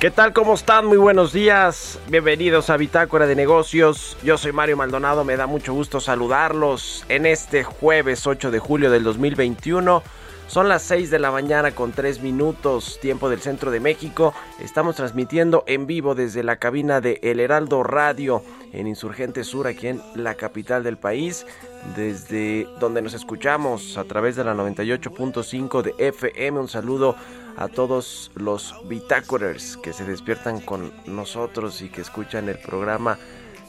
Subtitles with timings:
[0.00, 0.32] ¿Qué tal?
[0.32, 0.86] ¿Cómo están?
[0.86, 1.98] Muy buenos días.
[2.08, 4.16] Bienvenidos a Bitácora de Negocios.
[4.22, 5.24] Yo soy Mario Maldonado.
[5.24, 10.02] Me da mucho gusto saludarlos en este jueves 8 de julio del 2021.
[10.46, 14.32] Son las 6 de la mañana con 3 minutos, tiempo del centro de México.
[14.58, 18.42] Estamos transmitiendo en vivo desde la cabina de El Heraldo Radio
[18.72, 21.46] en Insurgente Sur, aquí en la capital del país,
[21.94, 26.58] desde donde nos escuchamos a través de la 98.5 de FM.
[26.58, 27.16] Un saludo
[27.56, 33.18] a todos los bitácorers que se despiertan con nosotros y que escuchan el programa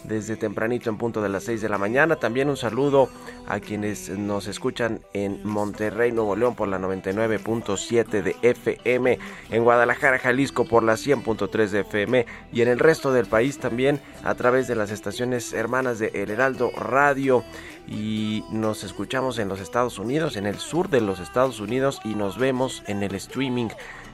[0.03, 2.15] desde tempranito en punto de las 6 de la mañana.
[2.15, 3.09] También un saludo
[3.47, 9.19] a quienes nos escuchan en Monterrey, Nuevo León por la 99.7 de FM,
[9.49, 13.99] en Guadalajara, Jalisco por la 100.3 de FM y en el resto del país también
[14.23, 17.43] a través de las estaciones hermanas de El Heraldo Radio
[17.87, 22.15] y nos escuchamos en los Estados Unidos, en el sur de los Estados Unidos y
[22.15, 23.69] nos vemos en el streaming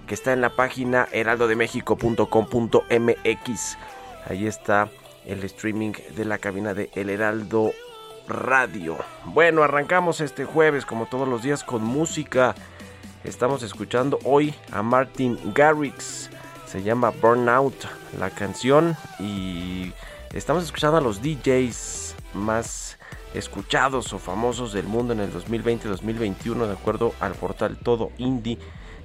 [0.08, 3.78] que está en la página heraldodemexico.com.mx.
[4.30, 4.90] Ahí está
[5.26, 7.72] el streaming de la cabina de El Heraldo
[8.28, 8.98] Radio.
[9.26, 12.56] Bueno, arrancamos este jueves como todos los días con música.
[13.24, 16.30] Estamos escuchando hoy a Martin Garrix.
[16.66, 17.76] Se llama Burnout
[18.20, 19.94] la canción y
[20.34, 22.87] estamos escuchando a los DJs más
[23.34, 28.58] escuchados o famosos del mundo en el 2020-2021 de acuerdo al portal Todo Indie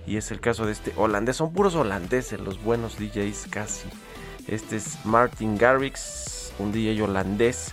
[0.07, 1.37] y es el caso de este holandés.
[1.37, 3.89] Son puros holandeses los buenos DJs casi.
[4.49, 7.73] Este es Martin Garrix, un DJ holandés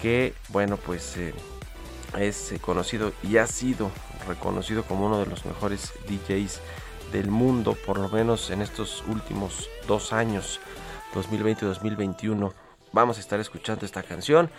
[0.00, 1.32] que, bueno, pues eh,
[2.18, 3.90] es eh, conocido y ha sido
[4.26, 6.60] reconocido como uno de los mejores DJs
[7.12, 10.60] del mundo, por lo menos en estos últimos dos años,
[11.14, 12.52] 2020-2021.
[12.92, 14.50] Vamos a estar escuchando esta canción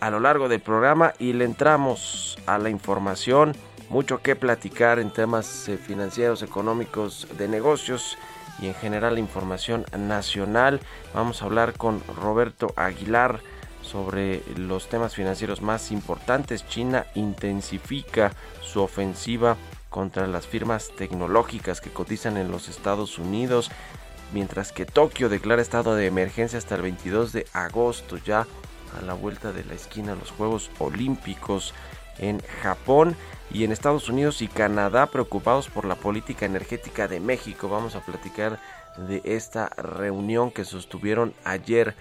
[0.00, 3.54] a lo largo del programa y le entramos a la información.
[3.88, 8.16] Mucho que platicar en temas eh, financieros, económicos, de negocios
[8.60, 10.80] y en general información nacional.
[11.14, 13.40] Vamos a hablar con Roberto Aguilar
[13.82, 16.66] sobre los temas financieros más importantes.
[16.68, 19.56] China intensifica su ofensiva
[19.88, 23.70] contra las firmas tecnológicas que cotizan en los Estados Unidos,
[24.32, 28.46] mientras que Tokio declara estado de emergencia hasta el 22 de agosto, ya
[28.98, 31.74] a la vuelta de la esquina los Juegos Olímpicos
[32.18, 33.16] en Japón
[33.52, 37.68] y en Estados Unidos y Canadá preocupados por la política energética de México.
[37.68, 38.60] Vamos a platicar
[39.08, 41.94] de esta reunión que sostuvieron ayer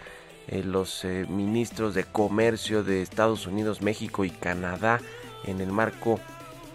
[0.47, 4.99] eh, los eh, ministros de comercio de Estados Unidos, México y Canadá
[5.45, 6.19] en el marco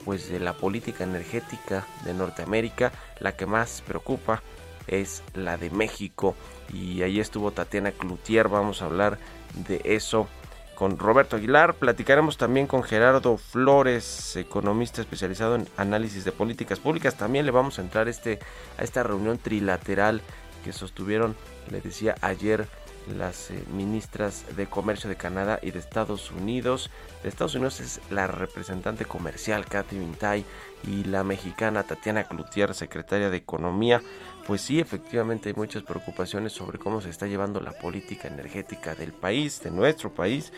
[0.05, 4.43] pues de la política energética de Norteamérica, la que más preocupa
[4.87, 6.34] es la de México.
[6.72, 9.19] Y ahí estuvo Tatiana Cloutier, vamos a hablar
[9.54, 10.28] de eso
[10.74, 17.16] con Roberto Aguilar, platicaremos también con Gerardo Flores, economista especializado en análisis de políticas públicas,
[17.16, 18.41] también le vamos a entrar este,
[18.77, 20.21] a esta reunión trilateral
[20.65, 21.36] que sostuvieron,
[21.71, 22.66] le decía ayer,
[23.06, 26.91] las eh, ministras de Comercio de Canadá y de Estados Unidos.
[27.22, 30.45] De Estados Unidos es la representante comercial Kathy Bintay
[30.86, 34.03] y la mexicana Tatiana Cloutier, secretaria de Economía.
[34.47, 39.13] Pues sí, efectivamente hay muchas preocupaciones sobre cómo se está llevando la política energética del
[39.13, 40.53] país, de nuestro país.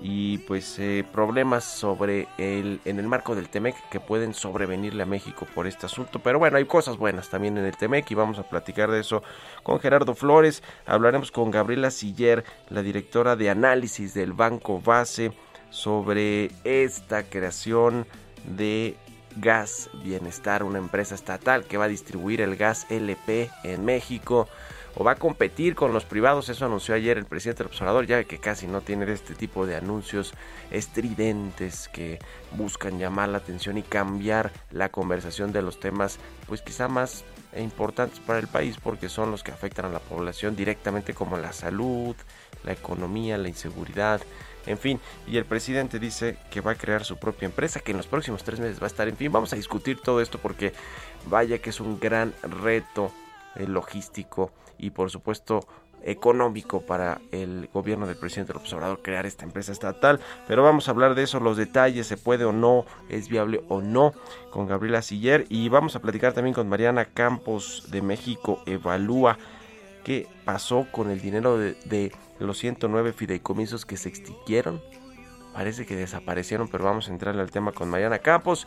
[0.00, 5.06] y pues eh, problemas sobre el en el marco del Temec que pueden sobrevenirle a
[5.06, 8.38] México por este asunto pero bueno hay cosas buenas también en el Temec y vamos
[8.38, 9.24] a platicar de eso
[9.64, 15.32] con Gerardo Flores hablaremos con Gabriela Siller la directora de análisis del Banco Base
[15.70, 18.06] sobre esta creación
[18.56, 18.96] de
[19.40, 24.48] Gas Bienestar, una empresa estatal que va a distribuir el gas LP en México
[24.94, 26.48] o va a competir con los privados.
[26.48, 29.76] Eso anunció ayer el presidente del observador, ya que casi no tiene este tipo de
[29.76, 30.34] anuncios
[30.70, 32.18] estridentes que
[32.52, 37.24] buscan llamar la atención y cambiar la conversación de los temas, pues quizá más
[37.56, 41.52] importantes para el país, porque son los que afectan a la población directamente, como la
[41.52, 42.16] salud,
[42.64, 44.20] la economía, la inseguridad.
[44.66, 47.96] En fin, y el presidente dice que va a crear su propia empresa, que en
[47.96, 49.08] los próximos tres meses va a estar.
[49.08, 50.72] En fin, vamos a discutir todo esto porque
[51.26, 53.12] vaya que es un gran reto
[53.56, 55.66] eh, logístico y por supuesto
[56.02, 60.20] económico para el gobierno del presidente López Obrador crear esta empresa estatal.
[60.46, 63.80] Pero vamos a hablar de eso, los detalles, se puede o no, es viable o
[63.80, 64.12] no,
[64.50, 65.46] con Gabriela Siller.
[65.48, 69.38] Y vamos a platicar también con Mariana Campos de México Evalúa
[70.08, 74.80] qué pasó con el dinero de, los 109 fideicomisos que se extinguieron.
[75.52, 78.66] Parece que desaparecieron, pero vamos a entrarle al tema con Mariana Campos.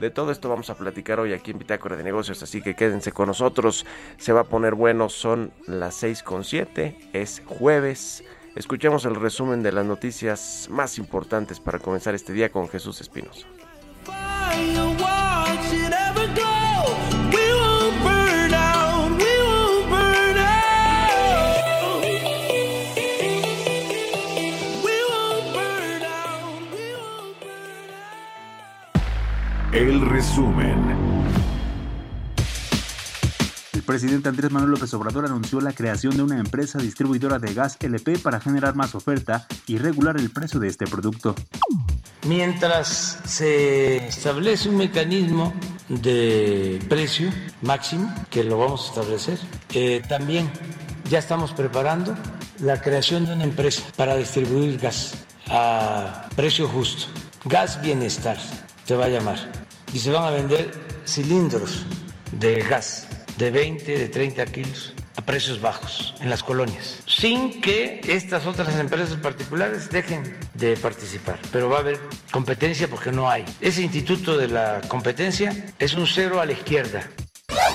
[0.00, 3.12] De todo esto vamos a platicar hoy aquí en Bitácora de Negocios, así que quédense
[3.12, 3.86] con nosotros.
[4.18, 8.24] Se va a poner bueno, son las 6 con 7, es jueves.
[8.56, 13.46] Escuchemos el resumen de las noticias más importantes para comenzar este día con Jesús Espinosa.
[29.72, 30.76] El resumen.
[33.72, 37.76] El presidente Andrés Manuel López Obrador anunció la creación de una empresa distribuidora de gas
[37.78, 41.36] LP para generar más oferta y regular el precio de este producto.
[42.26, 45.52] Mientras se establece un mecanismo
[45.88, 47.30] de precio
[47.62, 49.38] máximo, que lo vamos a establecer,
[49.72, 50.50] eh, también
[51.08, 52.16] ya estamos preparando
[52.58, 55.14] la creación de una empresa para distribuir gas
[55.48, 57.06] a precio justo.
[57.44, 58.36] Gas Bienestar
[58.84, 59.59] se va a llamar.
[59.92, 60.70] Y se van a vender
[61.04, 61.84] cilindros
[62.32, 63.08] de gas
[63.38, 68.78] de 20, de 30 kilos a precios bajos en las colonias, sin que estas otras
[68.78, 71.38] empresas particulares dejen de participar.
[71.50, 71.98] Pero va a haber
[72.30, 73.44] competencia porque no hay.
[73.60, 77.08] Ese instituto de la competencia es un cero a la izquierda.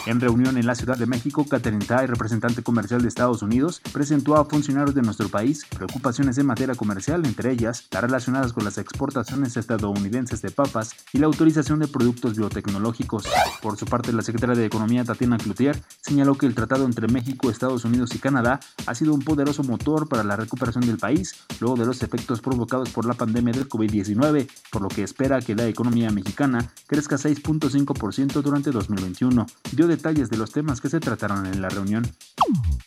[0.05, 4.35] En reunión en la Ciudad de México, Catherine Tai, representante comercial de Estados Unidos, presentó
[4.35, 8.77] a funcionarios de nuestro país preocupaciones en materia comercial, entre ellas las relacionadas con las
[8.77, 13.25] exportaciones estadounidenses de papas y la autorización de productos biotecnológicos.
[13.63, 17.49] Por su parte, la secretaria de Economía, Tatiana Cloutier, señaló que el tratado entre México,
[17.49, 21.77] Estados Unidos y Canadá ha sido un poderoso motor para la recuperación del país luego
[21.77, 25.65] de los efectos provocados por la pandemia del COVID-19, por lo que espera que la
[25.65, 29.47] economía mexicana crezca 6.5% durante 2021.
[29.71, 32.09] Dio detalles de los temas que se trataron en la reunión.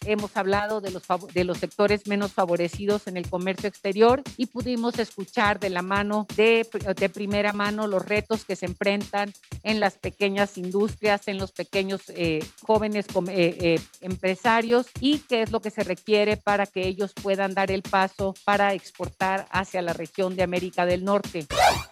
[0.04, 1.02] Hemos hablado de los,
[1.34, 6.26] de los sectores menos favorecidos en el comercio exterior y pudimos escuchar de la mano,
[6.36, 6.66] de,
[6.96, 9.32] de primera mano, los retos que se enfrentan
[9.62, 15.52] en las pequeñas industrias, en los pequeños eh, jóvenes eh, eh, empresarios y qué es
[15.52, 19.92] lo que se requiere para que ellos puedan dar el paso para exportar hacia la
[19.92, 21.46] región de América del Norte.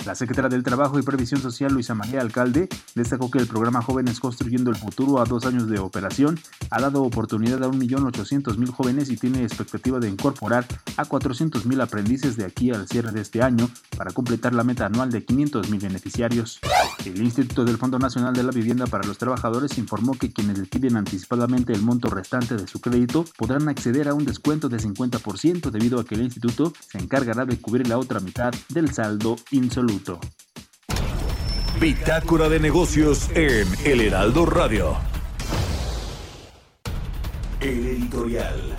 [0.04, 4.20] La secretaria del Trabajo y Previsión Social, Luisa María Alcalde, destacó que el programa Jóvenes
[4.20, 6.39] Construyendo el Futuro a dos años de operación
[6.70, 12.44] ha dado oportunidad a 1.800.000 jóvenes y tiene expectativa de incorporar a 400.000 aprendices de
[12.44, 16.60] aquí al cierre de este año para completar la meta anual de 500.000 beneficiarios.
[17.05, 20.96] El Instituto del Fondo Nacional de la Vivienda para los Trabajadores informó que quienes liquiden
[20.96, 26.00] anticipadamente el monto restante de su crédito podrán acceder a un descuento de 50% debido
[26.00, 30.20] a que el instituto se encargará de cubrir la otra mitad del saldo insoluto.
[31.80, 34.96] Bitácora de negocios en El Heraldo Radio.
[37.60, 38.76] El editorial.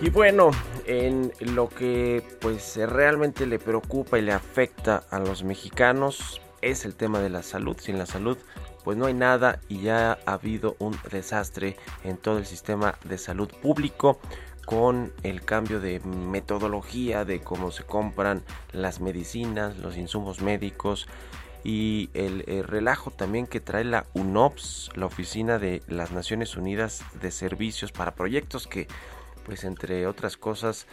[0.00, 0.52] Y bueno,
[0.86, 6.94] en lo que pues realmente le preocupa y le afecta a los mexicanos es el
[6.94, 7.76] tema de la salud.
[7.80, 8.38] Sin la salud
[8.84, 13.18] pues no hay nada y ya ha habido un desastre en todo el sistema de
[13.18, 14.18] salud público
[14.66, 21.08] con el cambio de metodología de cómo se compran las medicinas, los insumos médicos
[21.64, 27.04] y el, el relajo también que trae la UNOPS, la Oficina de las Naciones Unidas
[27.20, 28.88] de Servicios para proyectos que
[29.44, 30.86] pues entre otras cosas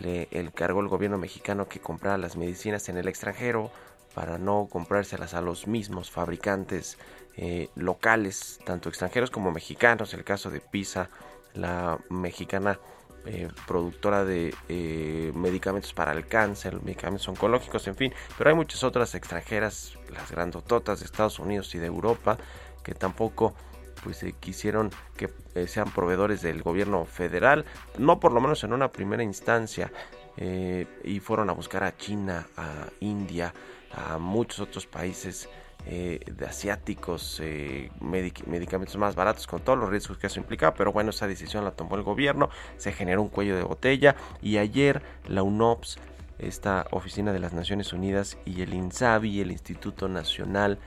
[0.00, 3.70] le encargó el gobierno mexicano que comprara las medicinas en el extranjero
[4.14, 6.98] para no comprárselas a los mismos fabricantes
[7.36, 10.12] eh, locales, tanto extranjeros como mexicanos.
[10.12, 11.08] El caso de Pisa,
[11.54, 12.78] la mexicana
[13.24, 18.12] eh, productora de eh, medicamentos para el cáncer, medicamentos oncológicos, en fin.
[18.36, 22.36] Pero hay muchas otras extranjeras, las grandototas de Estados Unidos y de Europa,
[22.82, 23.54] que tampoco
[24.04, 25.30] pues quisieron que
[25.68, 27.64] sean proveedores del gobierno federal,
[27.98, 29.92] no por lo menos en una primera instancia,
[30.36, 33.54] y fueron a buscar a China, a India,
[33.92, 35.48] a muchos otros países
[35.86, 40.92] eh, de asiáticos, eh, medicamentos más baratos con todos los riesgos que eso implicaba, pero
[40.92, 45.02] bueno, esa decisión la tomó el gobierno, se generó un cuello de botella y ayer
[45.26, 45.98] la UNOPS,
[46.38, 50.78] esta oficina de las Naciones Unidas y el INSABI, el Instituto Nacional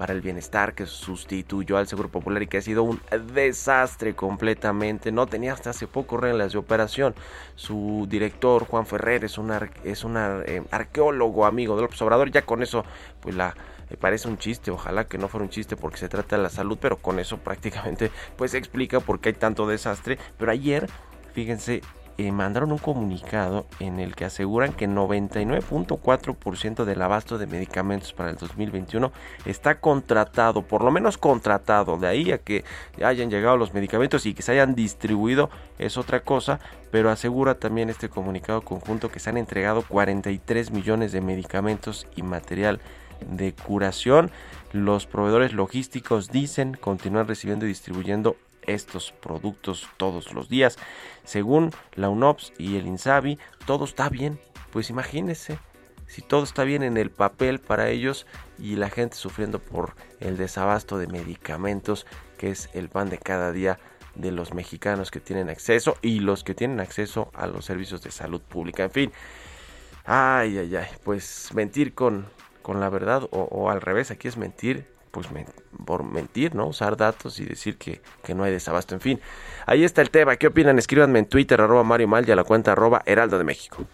[0.00, 3.02] para el Bienestar que sustituyó al Seguro Popular y que ha sido un
[3.34, 5.12] desastre completamente.
[5.12, 7.14] No tenía hasta hace poco reglas de operación.
[7.54, 9.52] Su director, Juan Ferrer, es un,
[9.84, 12.30] es un eh, arqueólogo amigo del observador.
[12.30, 12.82] Ya con eso,
[13.20, 13.54] pues la
[13.90, 16.48] me parece un chiste, ojalá que no fuera un chiste porque se trata de la
[16.48, 20.16] salud, pero con eso prácticamente pues explica por qué hay tanto desastre.
[20.38, 20.88] Pero ayer,
[21.34, 21.82] fíjense,
[22.20, 28.28] eh, mandaron un comunicado en el que aseguran que 99.4% del abasto de medicamentos para
[28.28, 29.10] el 2021
[29.46, 32.62] está contratado, por lo menos contratado, de ahí a que
[33.02, 35.48] hayan llegado los medicamentos y que se hayan distribuido
[35.78, 36.60] es otra cosa,
[36.90, 42.22] pero asegura también este comunicado conjunto que se han entregado 43 millones de medicamentos y
[42.22, 42.80] material
[43.30, 44.30] de curación.
[44.72, 48.36] Los proveedores logísticos dicen continuar recibiendo y distribuyendo
[48.74, 50.78] estos productos todos los días.
[51.24, 54.40] Según la UNOPS y el INSABI, todo está bien.
[54.72, 55.58] Pues imagínense,
[56.06, 58.26] si todo está bien en el papel para ellos
[58.58, 62.06] y la gente sufriendo por el desabasto de medicamentos,
[62.38, 63.78] que es el pan de cada día
[64.14, 68.10] de los mexicanos que tienen acceso y los que tienen acceso a los servicios de
[68.10, 68.84] salud pública.
[68.84, 69.12] En fin,
[70.04, 72.26] ay, ay, ay, pues mentir con
[72.62, 75.26] con la verdad o, al revés, aquí es mentir, pues
[75.84, 76.66] por mentir, ¿no?
[76.66, 78.94] Usar datos y decir que, que, no hay desabasto.
[78.94, 79.20] En fin,
[79.66, 80.36] ahí está el tema.
[80.36, 80.78] ¿Qué opinan?
[80.78, 83.84] Escríbanme en Twitter, arroba Mario Mal y a la cuenta arroba Heraldo de México.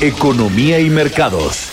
[0.00, 1.72] Economía y mercados.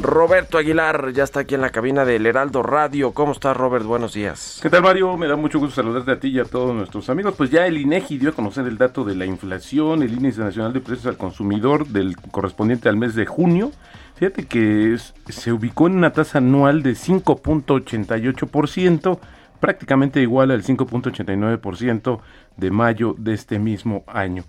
[0.00, 3.12] Roberto Aguilar ya está aquí en la cabina del Heraldo Radio.
[3.12, 3.84] ¿Cómo estás, Robert?
[3.84, 4.60] Buenos días.
[4.62, 5.16] ¿Qué tal, Mario?
[5.16, 7.34] Me da mucho gusto saludarte a ti y a todos nuestros amigos.
[7.36, 10.72] Pues ya el INEGI dio a conocer el dato de la inflación, el índice nacional
[10.72, 13.72] de precios al consumidor del correspondiente al mes de junio.
[14.16, 14.96] Fíjate que
[15.28, 19.18] se ubicó en una tasa anual de 5.88%,
[19.60, 22.20] prácticamente igual al 5.89%
[22.56, 24.44] de mayo de este mismo año.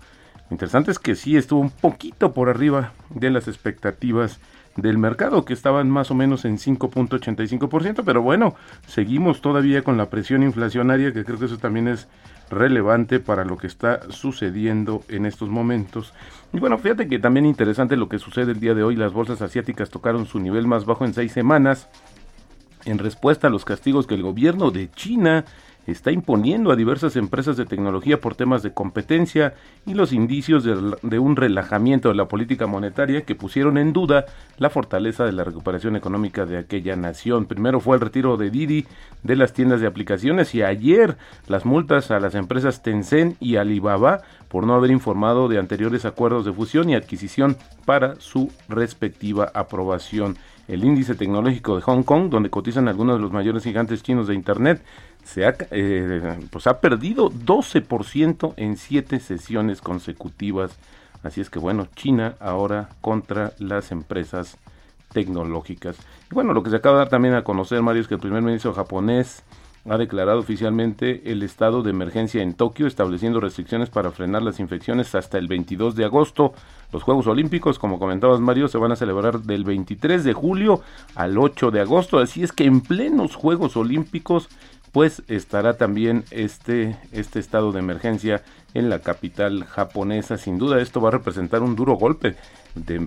[0.48, 4.40] Lo interesante es que sí estuvo un poquito por arriba de las expectativas
[4.76, 8.54] del mercado, que estaban más o menos en 5.85%, pero bueno,
[8.86, 12.08] seguimos todavía con la presión inflacionaria, que creo que eso también es
[12.48, 16.14] relevante para lo que está sucediendo en estos momentos.
[16.52, 19.42] Y bueno, fíjate que también interesante lo que sucede el día de hoy, las bolsas
[19.42, 21.88] asiáticas tocaron su nivel más bajo en seis semanas,
[22.84, 25.44] en respuesta a los castigos que el gobierno de China
[25.92, 29.54] está imponiendo a diversas empresas de tecnología por temas de competencia
[29.86, 34.26] y los indicios de, un relajamiento de la política monetaria que pusieron en duda
[34.58, 37.46] la fortaleza de la recuperación económica de aquella nación.
[37.46, 38.86] Primero fue el retiro de Didi
[39.22, 41.16] de las tiendas de aplicaciones y ayer
[41.46, 46.44] las multas a las empresas Tencent y Alibaba por no haber informado de anteriores acuerdos
[46.44, 50.36] de fusión y adquisición para su respectiva aprobación.
[50.68, 54.34] El índice tecnológico de Hong Kong, donde cotizan algunos de los mayores gigantes chinos de
[54.34, 54.82] Internet,
[55.28, 60.78] se ha, eh, pues ha perdido 12% en siete sesiones consecutivas.
[61.22, 64.56] Así es que bueno, China ahora contra las empresas
[65.12, 65.98] tecnológicas.
[66.30, 68.20] Y bueno, lo que se acaba de dar también a conocer, Mario, es que el
[68.20, 69.42] primer ministro japonés
[69.88, 75.14] ha declarado oficialmente el estado de emergencia en Tokio, estableciendo restricciones para frenar las infecciones
[75.14, 76.52] hasta el 22 de agosto.
[76.92, 80.82] Los Juegos Olímpicos, como comentabas Mario, se van a celebrar del 23 de julio
[81.14, 84.48] al 8 de agosto, así es que en plenos Juegos Olímpicos
[84.92, 88.42] pues estará también este, este estado de emergencia
[88.74, 90.36] en la capital japonesa.
[90.36, 92.36] Sin duda esto va a representar un duro golpe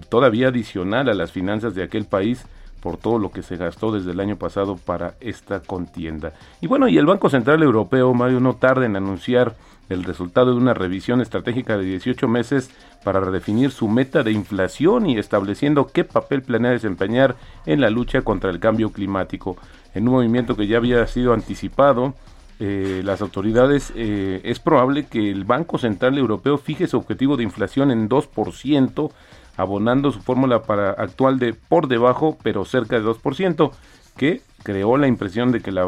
[0.10, 2.46] todavía adicional a las finanzas de aquel país
[2.82, 6.34] por todo lo que se gastó desde el año pasado para esta contienda.
[6.62, 9.56] Y bueno, y el Banco Central Europeo, Mario, no tarda en anunciar
[9.92, 12.72] el resultado de una revisión estratégica de 18 meses
[13.04, 18.22] para redefinir su meta de inflación y estableciendo qué papel planea desempeñar en la lucha
[18.22, 19.58] contra el cambio climático
[19.94, 22.14] en un movimiento que ya había sido anticipado.
[22.60, 27.44] Eh, las autoridades, eh, es probable que el Banco Central Europeo fije su objetivo de
[27.44, 29.12] inflación en 2%,
[29.58, 33.72] abonando su fórmula para actual de por debajo, pero cerca de 2%,
[34.16, 35.88] que creó la impresión de que, la,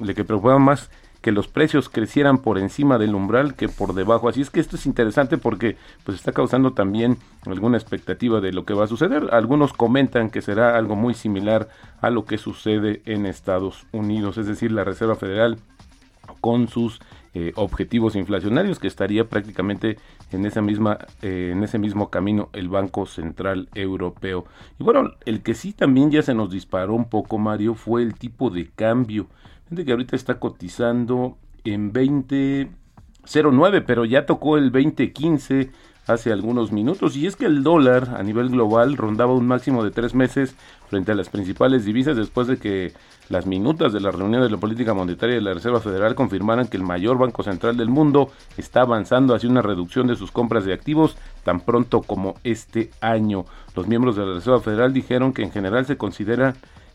[0.00, 0.24] de que
[0.58, 0.90] más
[1.20, 4.28] que los precios crecieran por encima del umbral que por debajo.
[4.28, 8.64] Así es que esto es interesante porque pues está causando también alguna expectativa de lo
[8.64, 9.28] que va a suceder.
[9.32, 11.68] Algunos comentan que será algo muy similar
[12.00, 15.58] a lo que sucede en Estados Unidos, es decir, la Reserva Federal
[16.40, 17.00] con sus
[17.34, 19.98] eh, objetivos inflacionarios que estaría prácticamente
[20.32, 24.44] en esa misma eh, en ese mismo camino el Banco Central Europeo
[24.78, 28.14] y bueno el que sí también ya se nos disparó un poco Mario fue el
[28.14, 29.26] tipo de cambio
[29.68, 35.70] Gente que ahorita está cotizando en 20.09, pero ya tocó el 20.15
[36.06, 37.16] hace algunos minutos.
[37.16, 40.56] Y es que el dólar a nivel global rondaba un máximo de tres meses
[40.88, 42.94] frente a las principales divisas después de que
[43.28, 46.78] las minutas de la reunión de la política monetaria de la Reserva Federal confirmaran que
[46.78, 50.72] el mayor banco central del mundo está avanzando hacia una reducción de sus compras de
[50.72, 53.44] activos tan pronto como este año.
[53.76, 56.54] Los miembros de la Reserva Federal dijeron que en general se considera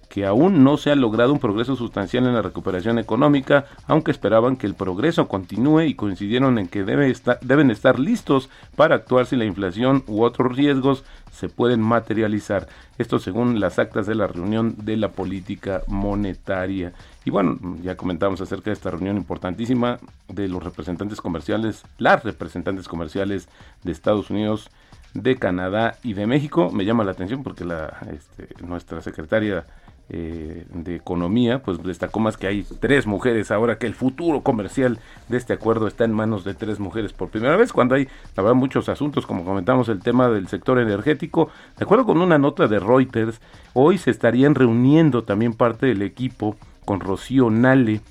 [0.10, 4.58] que aún no se ha logrado un progreso sustancial en la recuperación económica, aunque esperaban
[4.58, 9.46] que el progreso continúe y coincidieron en que deben estar listos para actuar si la
[9.46, 12.68] inflación u otros riesgos se pueden materializar.
[12.98, 16.94] Esto según las actas de la reunión de la política monetaria.
[17.26, 22.88] Y bueno, ya comentamos acerca de esta reunión importantísima de los representantes comerciales, las representantes
[22.88, 23.50] comerciales
[23.84, 24.70] de Estados Unidos,
[25.16, 26.70] de Canadá y de México.
[26.72, 29.66] Me llama la atención porque la, este, nuestra secretaria
[30.10, 35.00] eh, de Economía, pues destacó más que hay tres mujeres ahora, que el futuro comercial
[35.30, 38.54] de este acuerdo está en manos de tres mujeres por primera vez, cuando hay, la
[38.54, 41.50] muchos asuntos, como comentamos, el tema del sector energético.
[41.78, 43.40] De acuerdo con una nota de Reuters,
[43.74, 48.02] hoy se estarían reuniendo también parte del equipo con Rocío Nale,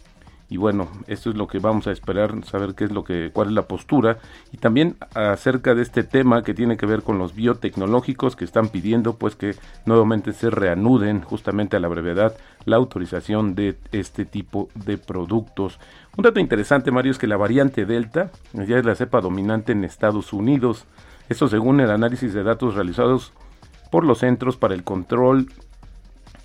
[0.52, 3.48] y bueno, esto es lo que vamos a esperar, saber qué es lo que, cuál
[3.48, 4.18] es la postura
[4.52, 8.68] y también acerca de este tema que tiene que ver con los biotecnológicos que están
[8.68, 9.54] pidiendo pues que
[9.86, 15.78] nuevamente se reanuden justamente a la brevedad la autorización de este tipo de productos.
[16.18, 19.84] Un dato interesante, Mario, es que la variante Delta ya es la cepa dominante en
[19.84, 20.84] Estados Unidos.
[21.30, 23.32] Esto según el análisis de datos realizados
[23.90, 25.46] por los Centros para el Control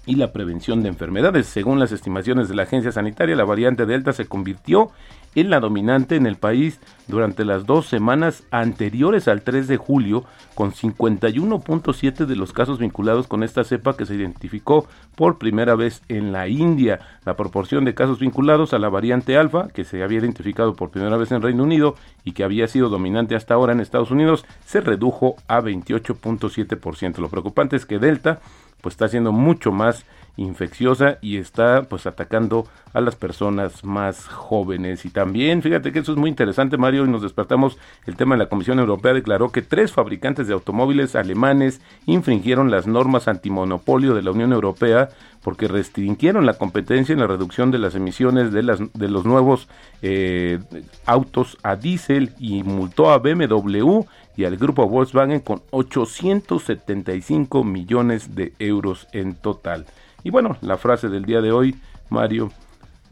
[0.08, 1.46] y la prevención de enfermedades.
[1.46, 4.90] Según las estimaciones de la agencia sanitaria, la variante Delta se convirtió
[5.36, 10.24] en la dominante en el país durante las dos semanas anteriores al 3 de julio,
[10.56, 16.02] con 51.7 de los casos vinculados con esta cepa que se identificó por primera vez
[16.08, 17.00] en la India.
[17.24, 21.18] La proporción de casos vinculados a la variante alfa, que se había identificado por primera
[21.18, 24.82] vez en Reino Unido y que había sido dominante hasta ahora en Estados Unidos, se
[24.82, 27.18] redujo a 28.7%.
[27.20, 28.40] Lo preocupante es que Delta
[28.82, 30.06] pues está siendo mucho más
[30.38, 35.04] infecciosa y está pues atacando a las personas más jóvenes.
[35.06, 37.78] Y también fíjate que eso es muy interesante Mario y nos despertamos.
[38.06, 42.88] El tema de la Comisión Europea declaró que tres fabricantes de automóviles alemanes infringieron las
[42.88, 45.10] normas antimonopolio de la Unión Europea
[45.44, 49.68] porque restringieron la competencia en la reducción de las emisiones de, las, de los nuevos
[50.02, 50.60] eh,
[51.06, 54.02] autos a diésel y multó a BMW
[54.38, 59.86] y al grupo Volkswagen con 875 millones de euros en total.
[60.24, 61.76] Y bueno, la frase del día de hoy,
[62.10, 62.52] Mario,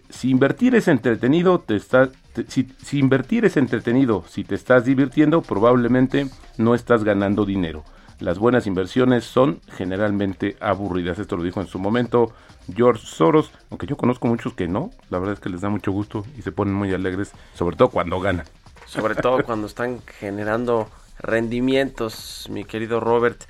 [0.09, 2.09] si invertir es entretenido, te está,
[2.47, 7.83] si, si invertir es entretenido, si te estás divirtiendo, probablemente no estás ganando dinero.
[8.19, 11.19] Las buenas inversiones son generalmente aburridas.
[11.19, 12.31] Esto lo dijo en su momento
[12.73, 14.91] George Soros, aunque yo conozco muchos que no.
[15.09, 17.89] La verdad es que les da mucho gusto y se ponen muy alegres, sobre todo
[17.89, 18.45] cuando ganan.
[18.85, 20.87] Sobre todo cuando están generando
[21.25, 23.43] rendimientos, mi querido Robert.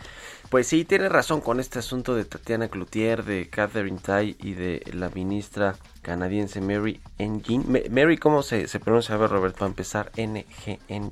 [0.49, 4.83] Pues sí, tiene razón con este asunto de Tatiana Cloutier, de Catherine Tai y de
[4.93, 7.89] la ministra canadiense Mary Engine.
[7.89, 9.15] Mary, ¿cómo se, se pronuncia?
[9.15, 11.11] A ver, Robert, para empezar, N-G-N.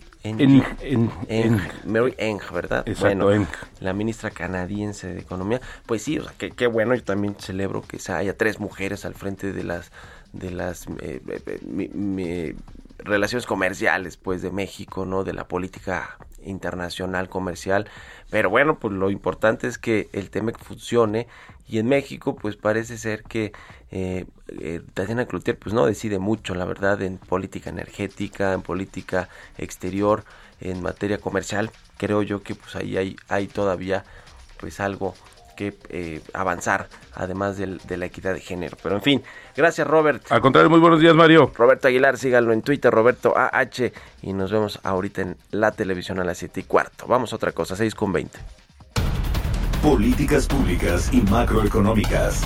[1.86, 2.88] Mary Eng, ¿verdad?
[2.88, 3.48] Exacto, bueno,
[3.80, 5.60] la ministra canadiense de Economía.
[5.88, 9.52] Pues sí, o sea, qué bueno, yo también celebro que haya tres mujeres al frente
[9.52, 9.92] de las
[10.34, 12.56] de las eh, eh,
[13.04, 15.24] relaciones comerciales pues de México, ¿no?
[15.24, 17.90] De la política internacional comercial.
[18.30, 21.28] Pero bueno, pues lo importante es que el TEMEC funcione
[21.68, 23.54] y en México pues parece ser que
[23.92, 29.30] eh, eh, Tatiana Cloutier pues no decide mucho, la verdad, en política energética, en política
[29.58, 30.24] exterior,
[30.62, 31.72] en materia comercial.
[31.98, 34.04] Creo yo que pues ahí hay, hay todavía
[34.60, 35.14] pues algo
[35.56, 38.78] que eh, avanzar, además de la equidad de género.
[38.82, 39.24] Pero en fin,
[39.56, 40.24] gracias Robert.
[40.32, 41.52] Al contrario, muy buenos días Mario.
[41.56, 46.24] Roberto Aguilar, síganlo en Twitter, Roberto AH, y nos vemos ahorita en la televisión a
[46.24, 47.06] las 7 y cuarto.
[47.08, 48.40] Vamos a otra cosa, 6 con 20.
[49.82, 52.42] Políticas públicas y macroeconómicas.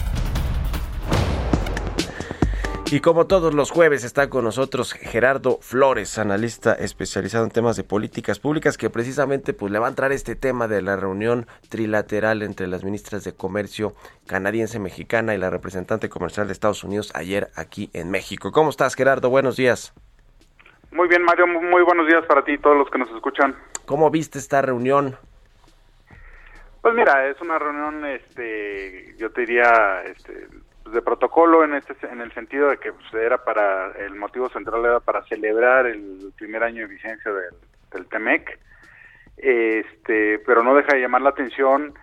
[2.90, 7.84] Y como todos los jueves está con nosotros Gerardo Flores, analista especializado en temas de
[7.84, 12.44] políticas públicas, que precisamente pues le va a entrar este tema de la reunión trilateral
[12.44, 13.94] entre las ministras de Comercio
[14.26, 18.54] canadiense mexicana y la representante comercial de Estados Unidos ayer aquí en México.
[18.54, 19.30] ¿Cómo estás Gerardo?
[19.30, 19.94] Buenos días.
[20.92, 23.54] Muy bien Mario, muy buenos días para ti y todos los que nos escuchan.
[23.86, 25.18] ¿Cómo viste esta reunión?
[26.82, 30.48] Pues mira, es una reunión, este, yo te diría, este,
[30.88, 34.48] pues, de protocolo en este en el sentido de que pues, era para el motivo
[34.50, 37.56] central era para celebrar el primer año de vigencia del,
[37.92, 38.58] del Temec.
[39.36, 41.94] Este pero no deja de llamar la atención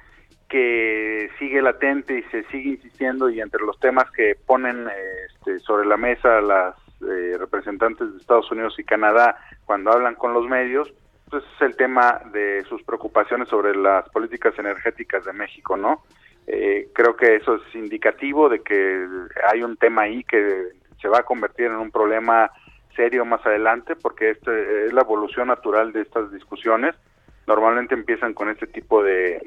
[0.51, 4.87] que sigue latente y se sigue insistiendo y entre los temas que ponen
[5.31, 10.35] este, sobre la mesa las eh, representantes de Estados Unidos y Canadá cuando hablan con
[10.35, 10.92] los medios
[11.31, 16.03] pues es el tema de sus preocupaciones sobre las políticas energéticas de México no
[16.46, 19.07] eh, creo que eso es indicativo de que
[19.50, 20.68] hay un tema ahí que
[21.00, 22.50] se va a convertir en un problema
[22.94, 26.94] serio más adelante, porque este es la evolución natural de estas discusiones.
[27.46, 29.40] Normalmente empiezan con este tipo de,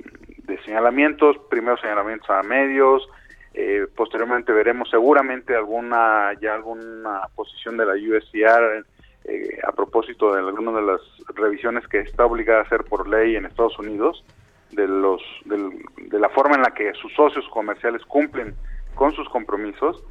[0.66, 3.08] señalamientos, primero señalamientos a medios,
[3.54, 8.86] eh, posteriormente veremos seguramente alguna ya alguna posición de la USCR
[9.24, 11.02] eh, a propósito de alguna de las
[11.36, 14.24] revisiones que está obligada a hacer por ley en Estados Unidos
[14.72, 18.56] de los de la forma en la que sus socios comerciales cumplen
[18.96, 20.04] con sus compromisos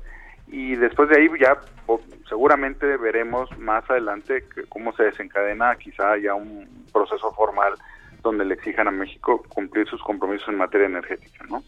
[0.49, 1.61] y después de ahí ya
[2.29, 7.75] seguramente veremos más adelante cómo se desencadena quizá ya un proceso formal
[8.23, 11.62] donde le exijan a México cumplir sus compromisos en materia energética, ¿no?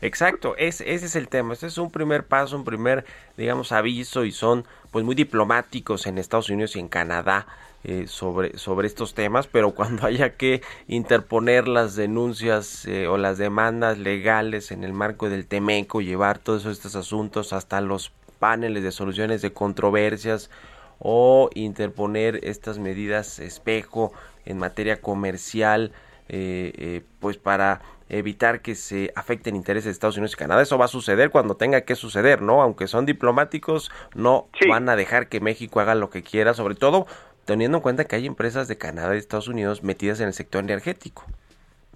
[0.00, 1.54] Exacto, ese es el tema.
[1.54, 3.04] Este es un primer paso, un primer,
[3.36, 7.46] digamos, aviso y son pues muy diplomáticos en Estados Unidos y en Canadá
[7.88, 13.38] eh, sobre, sobre estos temas, pero cuando haya que interponer las denuncias eh, o las
[13.38, 18.90] demandas legales en el marco del Temeco, llevar todos estos asuntos hasta los paneles de
[18.90, 20.50] soluciones de controversias
[20.98, 24.12] o interponer estas medidas espejo
[24.46, 25.92] en materia comercial,
[26.28, 30.62] eh, pues para evitar que se afecten intereses de Estados Unidos y Canadá.
[30.62, 32.62] Eso va a suceder cuando tenga que suceder, ¿no?
[32.62, 37.06] Aunque son diplomáticos, no van a dejar que México haga lo que quiera, sobre todo
[37.46, 40.62] teniendo en cuenta que hay empresas de Canadá y Estados Unidos metidas en el sector
[40.62, 41.24] energético.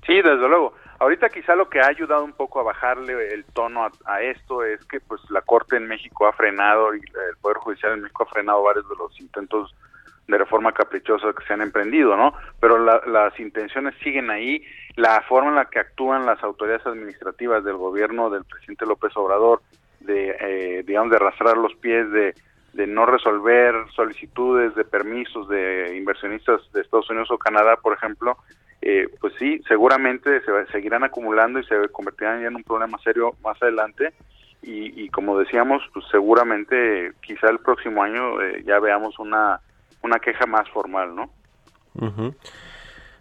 [0.06, 0.72] Sí, desde luego.
[0.98, 4.84] Ahorita quizá lo que ha ayudado un poco a bajarle el tono a, esto es
[4.84, 8.32] que pues la Corte en México ha frenado y el Poder Judicial en México ha
[8.32, 9.74] frenado varios de los intentos
[10.28, 12.34] de reforma caprichosa que se han emprendido, ¿no?
[12.60, 14.62] Pero las intenciones siguen ahí,
[14.94, 19.62] la forma en la que actúan las autoridades administrativas del gobierno del presidente López Obrador,
[20.00, 22.34] de, eh, digamos, de arrastrar los pies, de
[22.72, 28.36] de no resolver solicitudes de permisos de inversionistas de Estados Unidos o Canadá, por ejemplo,
[28.82, 33.34] eh, pues sí, seguramente se seguirán acumulando y se convertirán ya en un problema serio
[33.42, 34.12] más adelante.
[34.62, 39.58] Y, como decíamos, pues seguramente quizá el próximo año eh, ya veamos una,
[40.02, 41.30] una queja más formal, ¿no?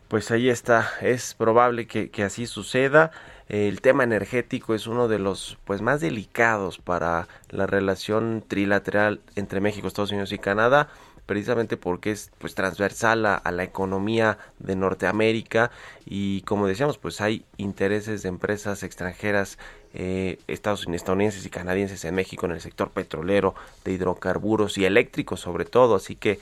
[0.09, 3.11] Pues ahí está, es probable que, que así suceda.
[3.47, 9.61] El tema energético es uno de los pues más delicados para la relación trilateral entre
[9.61, 10.89] México, Estados Unidos y Canadá
[11.29, 15.69] precisamente porque es pues transversal a, la economía de Norteamérica.
[16.07, 19.59] Y como decíamos pues hay intereses de empresas extranjeras
[19.93, 23.53] eh, estadounidenses y canadienses en México en el sector petrolero
[23.85, 25.93] de hidrocarburos y eléctricos sobre todo.
[25.93, 26.39] Así que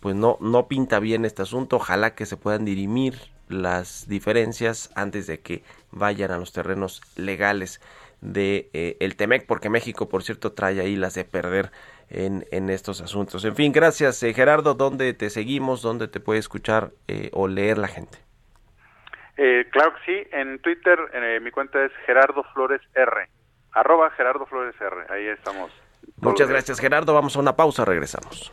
[0.00, 3.14] pues no no pinta bien este asunto ojalá que se puedan dirimir
[3.50, 7.80] las diferencias antes de que vayan a los terrenos legales
[8.20, 11.70] de eh, el Temec, porque México, por cierto, trae ahí las de perder
[12.10, 13.44] en, en estos asuntos.
[13.44, 14.74] En fin, gracias eh, Gerardo.
[14.74, 15.82] ¿Dónde te seguimos?
[15.82, 18.18] ¿Dónde te puede escuchar eh, o leer la gente?
[19.72, 20.98] claro que sí, en Twitter
[21.40, 23.26] mi cuenta es Gerardo Flores R,
[23.72, 25.72] arroba Gerardo Flores R, ahí estamos.
[26.16, 28.52] Muchas gracias Gerardo, vamos a una pausa, regresamos.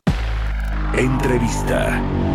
[0.94, 2.27] Entrevista.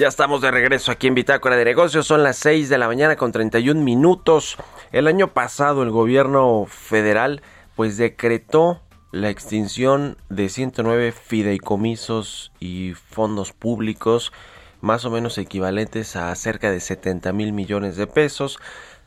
[0.00, 2.06] Ya estamos de regreso aquí en Bitácora de Negocios.
[2.06, 4.56] Son las 6 de la mañana con 31 minutos.
[4.92, 7.42] El año pasado el gobierno federal
[7.76, 8.80] pues decretó
[9.12, 14.32] la extinción de 109 fideicomisos y fondos públicos
[14.80, 18.58] más o menos equivalentes a cerca de 70 mil millones de pesos.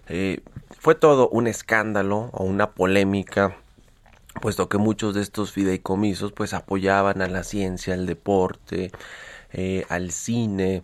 [0.09, 0.41] Eh,
[0.79, 3.57] fue todo un escándalo o una polémica
[4.41, 8.91] puesto que muchos de estos fideicomisos pues apoyaban a la ciencia, al deporte,
[9.53, 10.83] eh, al cine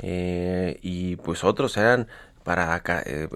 [0.00, 2.08] eh, y pues otros eran
[2.42, 3.28] para eh,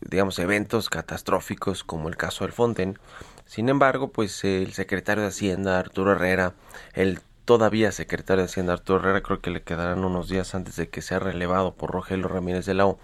[0.00, 2.98] digamos eventos catastróficos como el caso del Fonten.
[3.44, 6.54] Sin embargo, pues el secretario de Hacienda Arturo Herrera,
[6.94, 10.88] el todavía secretario de Hacienda Arturo Herrera, creo que le quedarán unos días antes de
[10.88, 12.98] que sea relevado por Rogelio Ramírez de la O,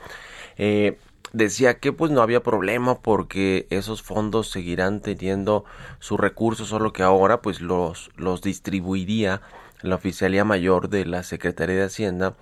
[1.32, 5.64] decía que pues no había problema porque esos fondos seguirán teniendo
[5.98, 9.42] sus recursos, solo que ahora pues los, los distribuiría
[9.82, 12.34] la Oficialía Mayor de la Secretaría de Hacienda,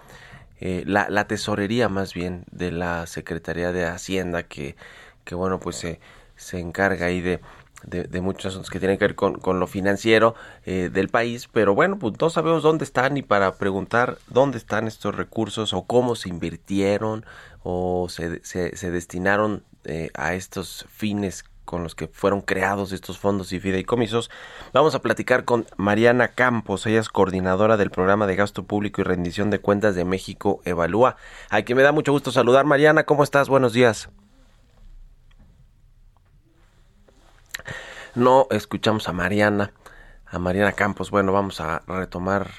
[0.61, 4.77] eh, la, la, tesorería más bien de la Secretaría de Hacienda que,
[5.25, 6.01] que bueno pues se,
[6.37, 7.41] se encarga ahí de,
[7.87, 11.75] de, muchos asuntos que tienen que ver con, con lo financiero eh, del país, pero
[11.75, 16.15] bueno, pues no sabemos dónde están y para preguntar dónde están estos recursos o cómo
[16.15, 17.25] se invirtieron
[17.63, 21.45] o se, se, se destinaron eh, a estos fines
[21.75, 24.31] con los que fueron creados estos fondos y fideicomisos.
[24.73, 29.05] Vamos a platicar con Mariana Campos, ella es coordinadora del programa de gasto público y
[29.05, 31.17] rendición de cuentas de México Evalúa.
[31.51, 32.65] A quien me da mucho gusto saludar.
[32.65, 33.49] Mariana, ¿cómo estás?
[33.49, 34.09] Buenos días.
[38.15, 39.73] No escuchamos a Mariana,
[40.27, 41.11] a Mariana Campos.
[41.11, 42.53] Bueno, vamos a retomar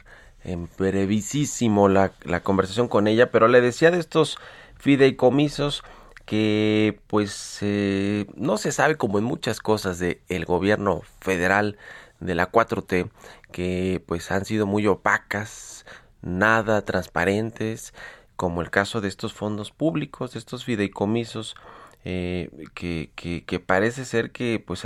[0.43, 4.37] en brevísimo la, la conversación con ella, pero le decía de estos
[4.77, 5.85] fideicomisos
[6.25, 11.77] que pues eh, no se sabe como en muchas cosas del el gobierno federal
[12.19, 13.09] de la 4T
[13.51, 15.85] que pues han sido muy opacas,
[16.21, 17.93] nada transparentes,
[18.35, 21.55] como el caso de estos fondos públicos, de estos fideicomisos
[22.03, 24.83] eh, que, que, parece ser que pues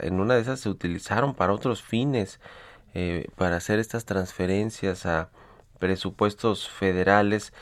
[0.00, 2.40] en una de esas se utilizaron para otros fines,
[2.94, 5.30] eh, para hacer estas transferencias a
[5.78, 7.52] presupuestos federales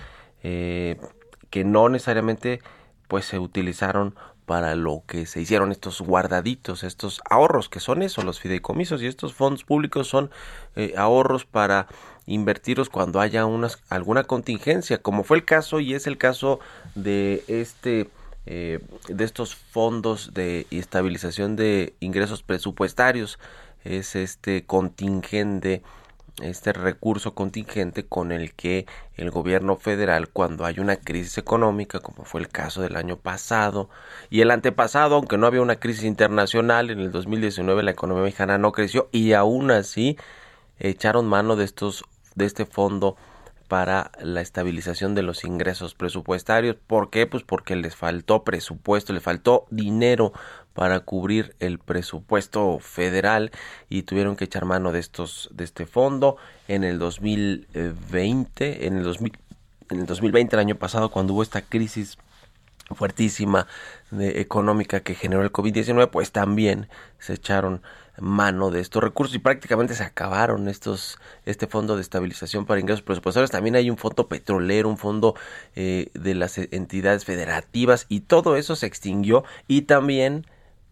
[0.43, 2.61] que no necesariamente
[3.09, 4.15] pues se utilizaron
[4.47, 9.07] para lo que se hicieron estos guardaditos, estos ahorros, que son eso, los fideicomisos y
[9.07, 10.31] estos fondos públicos son
[10.75, 11.87] eh, ahorros para
[12.27, 16.61] invertirlos cuando haya unas, alguna contingencia, como fue el caso y es el caso
[16.95, 18.09] de este
[18.47, 23.39] eh, de estos fondos de estabilización de ingresos presupuestarios,
[23.85, 25.83] es este contingente
[26.43, 32.25] este recurso contingente con el que el gobierno federal cuando hay una crisis económica como
[32.25, 33.89] fue el caso del año pasado
[34.31, 38.59] y el antepasado aunque no había una crisis internacional en el 2019 la economía mexicana
[38.59, 40.17] no creció y aún así
[40.79, 43.17] echaron mano de estos de este fondo
[43.69, 46.77] para la estabilización de los ingresos presupuestarios.
[46.87, 47.27] ¿Por qué?
[47.27, 50.33] Pues porque les faltó presupuesto, le faltó dinero
[50.79, 53.51] para cubrir el presupuesto federal
[53.89, 56.37] y tuvieron que echar mano de estos de este fondo
[56.69, 59.33] en el 2020, en el 2000,
[59.91, 62.17] en el 2020 el año pasado cuando hubo esta crisis
[62.95, 63.67] fuertísima
[64.13, 66.89] de, económica que generó el COVID-19, pues también
[67.19, 67.83] se echaron
[68.21, 73.03] mano de estos recursos y prácticamente se acabaron estos este fondo de estabilización para ingresos
[73.03, 75.37] presupuestarios también hay un fondo petrolero un fondo
[75.77, 80.47] eh, de las entidades federativas y todo eso se extinguió y también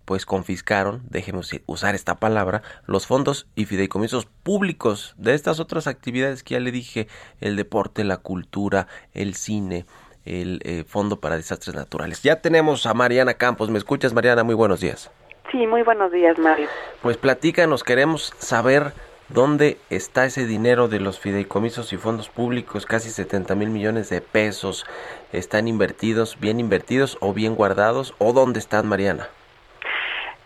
[0.07, 6.43] pues confiscaron, déjenme usar esta palabra, los fondos y fideicomisos públicos de estas otras actividades
[6.43, 7.09] que ya le dije,
[7.41, 9.85] el deporte, la cultura, el cine,
[10.25, 12.23] el eh, Fondo para Desastres Naturales.
[12.23, 14.45] Ya tenemos a Mariana Campos, ¿me escuchas Mariana?
[14.45, 15.11] Muy buenos días.
[15.51, 16.69] Sí, muy buenos días, Mario.
[17.03, 18.93] Pues platícanos, queremos saber
[19.29, 24.21] dónde está ese dinero de los fideicomisos y fondos públicos, casi 70 mil millones de
[24.21, 24.87] pesos.
[25.33, 28.15] ¿Están invertidos, bien invertidos o bien guardados?
[28.19, 29.29] ¿O dónde están, Mariana?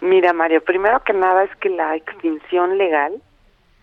[0.01, 3.21] Mira, Mario, primero que nada es que la extinción legal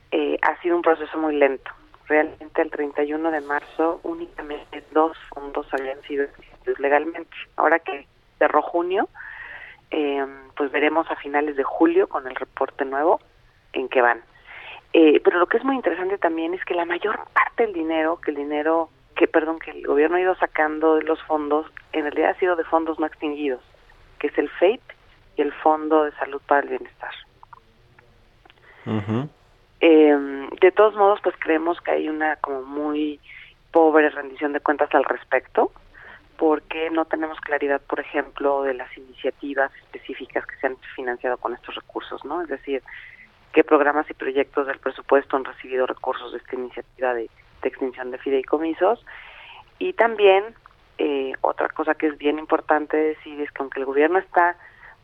[0.09, 1.69] eh, ha sido un proceso muy lento.
[2.07, 7.29] Realmente el 31 de marzo únicamente dos fondos habían sido extintos legalmente.
[7.55, 8.07] Ahora que
[8.39, 9.09] cerró junio,
[9.91, 10.25] eh,
[10.55, 13.19] pues veremos a finales de julio con el reporte nuevo
[13.73, 14.21] en qué van.
[14.93, 18.19] Eh, pero lo que es muy interesante también es que la mayor parte del dinero,
[18.21, 22.05] que el dinero, que perdón, que el gobierno ha ido sacando de los fondos, en
[22.05, 23.61] realidad ha sido de fondos no extinguidos.
[24.17, 24.81] que es el FEIT
[25.37, 27.13] y el Fondo de Salud para el Bienestar.
[29.79, 33.19] Eh, de todos modos, pues creemos que hay una como muy
[33.71, 35.71] pobre rendición de cuentas al respecto,
[36.37, 41.53] porque no tenemos claridad, por ejemplo, de las iniciativas específicas que se han financiado con
[41.53, 42.41] estos recursos, ¿no?
[42.41, 42.81] Es decir,
[43.53, 47.29] qué programas y proyectos del presupuesto han recibido recursos de esta iniciativa de,
[47.63, 49.05] extinción de fideicomisos.
[49.77, 50.43] Y también,
[50.97, 54.55] eh, otra cosa que es bien importante decir es que aunque el gobierno está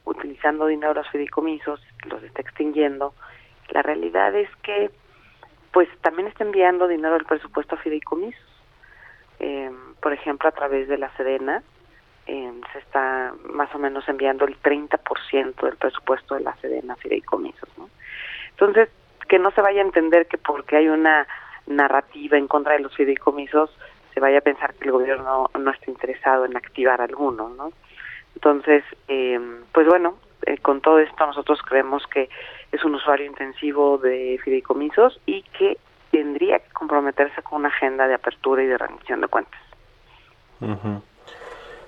[0.05, 3.13] utilizando dinero a los fideicomisos, los está extinguiendo,
[3.69, 4.91] la realidad es que
[5.71, 8.41] pues también está enviando dinero del presupuesto a fideicomisos.
[9.39, 11.63] Eh, por ejemplo, a través de la Sedena,
[12.27, 16.97] eh, se está más o menos enviando el 30% del presupuesto de la Sedena a
[16.97, 17.67] fideicomisos.
[17.77, 17.89] ¿no?
[18.51, 18.89] Entonces,
[19.27, 21.27] que no se vaya a entender que porque hay una
[21.65, 23.75] narrativa en contra de los fideicomisos,
[24.13, 27.71] se vaya a pensar que el gobierno no está interesado en activar alguno, ¿no?
[28.43, 29.39] Entonces, eh,
[29.71, 32.29] pues bueno, eh, con todo esto nosotros creemos que
[32.73, 35.77] es un usuario intensivo de fideicomisos y que
[36.11, 39.61] tendría que comprometerse con una agenda de apertura y de rendición de cuentas.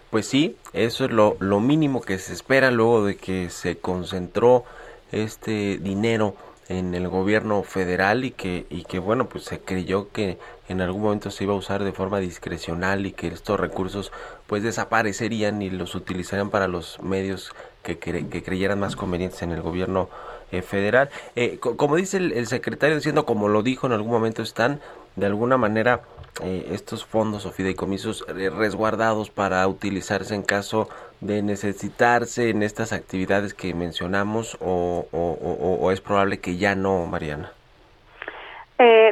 [0.09, 4.63] Pues sí, eso es lo, lo mínimo que se espera luego de que se concentró
[5.11, 6.35] este dinero
[6.67, 11.03] en el gobierno federal y que y que bueno pues se creyó que en algún
[11.03, 14.11] momento se iba a usar de forma discrecional y que estos recursos
[14.47, 17.53] pues desaparecerían y los utilizarían para los medios
[17.84, 20.10] que, que creyeran más convenientes en el gobierno
[20.51, 21.10] eh, federal.
[21.36, 24.79] Eh, como dice el, secretario diciendo, como lo dijo en algún momento, están
[25.15, 26.01] de alguna manera
[26.43, 30.88] eh, estos fondos o fideicomisos resguardados para utilizarse en caso
[31.19, 37.51] de necesitarse en estas actividades que mencionamos o, o, es probable que ya no, Mariana?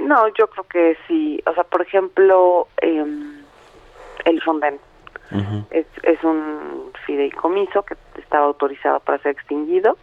[0.02, 1.42] no, yo creo que sí.
[1.48, 3.42] O sea, por ejemplo, em,
[4.26, 4.80] el Fonden
[5.72, 9.98] es, es un fideicomiso que estaba autorizado para ser extinguido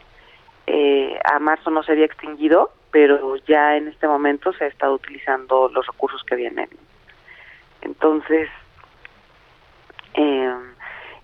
[0.73, 4.95] eh, a marzo no se había extinguido, pero ya en este momento se ha estado
[4.95, 6.69] utilizando los recursos que vienen.
[7.83, 8.49] Entonces,
[10.15, 10.55] eh,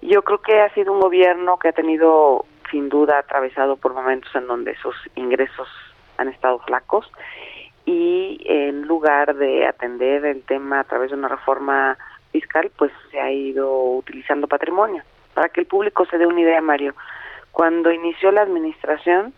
[0.02, 4.34] yo creo que ha sido un gobierno que ha tenido, sin duda, atravesado por momentos
[4.34, 5.68] en donde sus ingresos
[6.18, 7.08] han estado flacos
[7.84, 11.96] y en lugar de atender el tema a través de una reforma
[12.40, 15.02] fiscal, pues se ha ido utilizando patrimonio.
[15.32, 16.94] Para que el público se dé una idea, Mario,
[17.50, 19.32] cuando inició la administración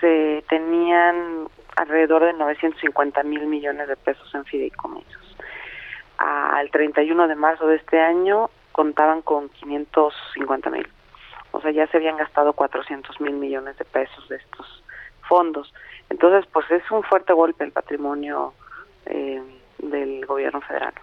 [0.00, 5.36] se tenían alrededor de 950 mil millones de pesos en fideicomisos.
[6.16, 10.88] Al 31 de marzo de este año contaban con 550 mil.
[11.52, 14.82] O sea, ya se habían gastado 400 mil millones de pesos de estos
[15.28, 15.72] fondos.
[16.08, 18.54] Entonces, pues es un fuerte golpe el patrimonio
[19.06, 19.42] eh,
[19.78, 20.94] del gobierno federal.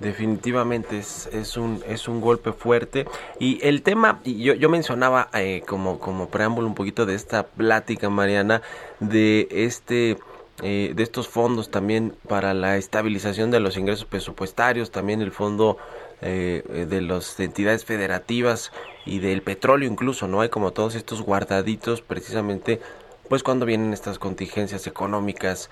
[0.00, 3.06] Definitivamente es, es, un, es un golpe fuerte.
[3.40, 8.08] Y el tema, yo, yo mencionaba eh, como, como preámbulo un poquito de esta plática,
[8.08, 8.62] Mariana,
[9.00, 10.18] de este...
[10.60, 15.76] Eh, de estos fondos también para la estabilización de los ingresos presupuestarios, también el fondo
[16.20, 18.72] eh, de las entidades federativas
[19.06, 20.40] y del petróleo incluso, ¿no?
[20.40, 22.80] Hay como todos estos guardaditos precisamente
[23.28, 25.70] pues cuando vienen estas contingencias económicas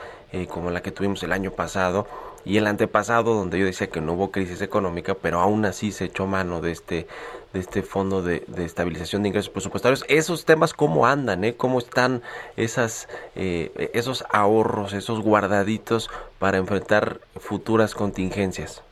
[0.49, 2.07] como la que tuvimos el año pasado
[2.47, 6.05] y el antepasado donde yo decía que no hubo crisis económica, pero aún así se
[6.05, 7.07] echó mano de este
[7.53, 10.05] de este fondo de, estabilización de ingresos presupuestarios.
[10.09, 11.57] Esos temas cómo andan, ¿eh?
[11.57, 12.23] cómo están
[12.57, 18.85] esas eh, esos ahorros, esos guardaditos para enfrentar futuras contingencias.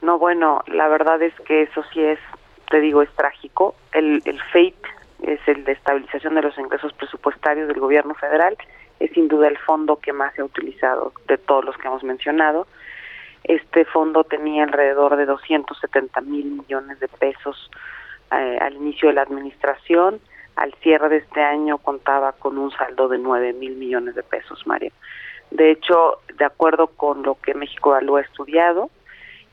[0.00, 2.18] No, bueno, la verdad es que eso sí es,
[2.70, 3.74] te digo, es trágico.
[3.92, 8.56] El, el FATE es el de estabilización de los ingresos presupuestarios del gobierno federal
[9.00, 12.04] es sin duda el fondo que más se ha utilizado de todos los que hemos
[12.04, 12.66] mencionado.
[13.44, 17.70] Este fondo tenía alrededor de 270 mil millones de pesos
[18.30, 20.20] eh, al inicio de la administración.
[20.56, 24.66] Al cierre de este año contaba con un saldo de 9 mil millones de pesos,
[24.66, 24.92] Mario.
[25.50, 28.90] De hecho, de acuerdo con lo que México Evalúa ha estudiado,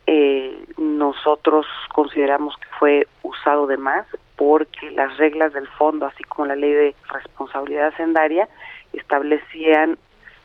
[0.06, 4.06] eh, nosotros consideramos que fue usado de más
[4.38, 8.48] porque las reglas del fondo, así como la ley de responsabilidad hacendaria,
[8.94, 9.98] establecían,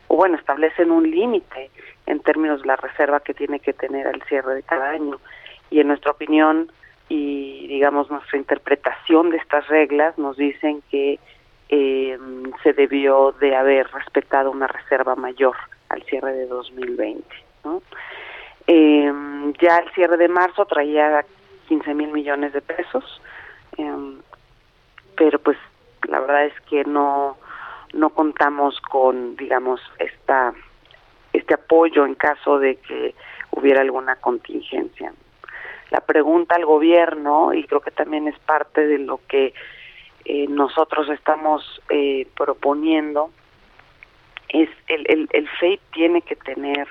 [0.07, 1.69] o bueno, establecen un límite
[2.07, 5.19] en términos de la reserva que tiene que tener al cierre de cada año.
[5.69, 6.71] Y en nuestra opinión
[7.07, 11.19] y, digamos, nuestra interpretación de estas reglas nos dicen que
[11.69, 12.17] eh,
[12.63, 15.55] se debió de haber respetado una reserva mayor
[15.89, 17.23] al cierre de 2020.
[17.63, 17.81] ¿no?
[18.65, 19.11] Eh,
[19.61, 21.23] ya al cierre de marzo traía
[21.67, 23.21] 15 mil millones de pesos,
[25.23, 25.57] pero pues
[26.09, 27.37] la verdad es que no
[27.93, 30.53] no contamos con, digamos, esta
[31.31, 33.15] este apoyo en caso de que
[33.51, 35.13] hubiera alguna contingencia.
[35.91, 39.53] la pregunta al gobierno y creo que también es parte de lo que
[40.25, 43.31] eh, nosotros estamos eh, proponiendo
[44.49, 46.87] es el, el, el FEI tiene que tener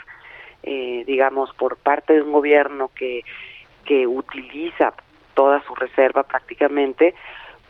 [0.62, 3.24] eh, digamos por parte de un gobierno que
[3.84, 4.94] que utiliza
[5.34, 7.14] toda su reserva prácticamente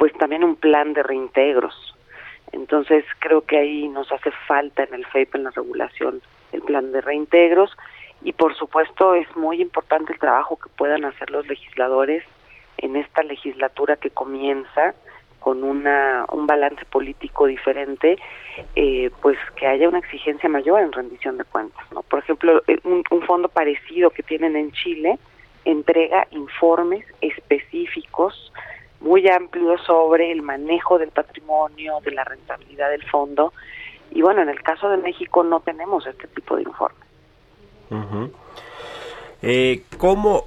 [0.02, 1.94] pues también un plan de reintegros
[2.50, 6.90] entonces creo que ahí nos hace falta en el FEIP en la regulación el plan
[6.90, 7.70] de reintegros
[8.20, 12.24] y por supuesto es muy importante el trabajo que puedan hacer los legisladores
[12.78, 14.92] en esta legislatura que comienza
[15.38, 18.18] con una, un balance político diferente,
[18.74, 21.84] eh, pues que haya una exigencia mayor en rendición de cuentas.
[21.92, 22.02] ¿no?
[22.02, 25.18] Por ejemplo, eh, un, un fondo parecido que tienen en Chile
[25.64, 28.52] entrega informes específicos
[29.02, 33.52] muy amplios sobre el manejo del patrimonio, de la rentabilidad del fondo.
[34.10, 37.08] Y bueno, en el caso de México no tenemos este tipo de informes.
[39.42, 40.46] eh, ¿Cómo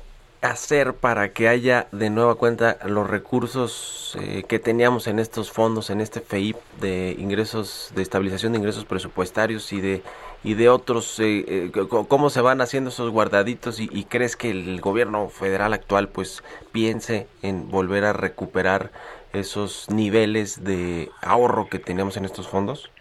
[0.52, 5.90] hacer para que haya de nueva cuenta los recursos eh, que teníamos en estos fondos,
[5.90, 10.04] en este FEIP de ingresos, de estabilización de ingresos presupuestarios y de
[10.44, 14.52] y de otros, eh, eh, cómo se van haciendo esos guardaditos y, y, crees que
[14.52, 18.92] el gobierno federal actual pues piense en volver a recuperar
[19.34, 22.92] esos niveles de ahorro que teníamos en estos fondos?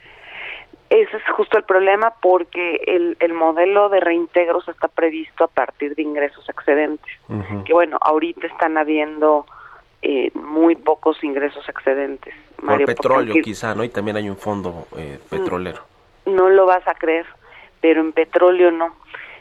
[0.91, 5.95] Ese es justo el problema porque el, el modelo de reintegros está previsto a partir
[5.95, 7.12] de ingresos excedentes.
[7.28, 7.64] Uh -huh.
[7.64, 9.47] Que bueno, ahorita están habiendo
[10.03, 12.35] eh, muy pocos ingresos excedentes.
[12.62, 13.82] Mario, Por petróleo quizá, ¿no?
[13.82, 15.80] Y también hay un fondo eh, petrolero.
[16.26, 17.26] No lo vas a creer,
[17.80, 18.95] pero en petróleo no.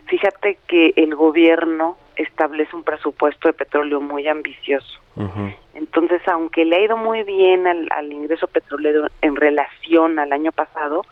[0.07, 4.99] Fíjate que el gobierno establece un presupuesto de petróleo muy ambicioso.
[5.15, 5.55] Uh -huh.
[5.73, 10.51] Entonces, aunque le ha ido muy bien al, al ingreso petrolero en relación al año
[10.51, 11.03] pasado,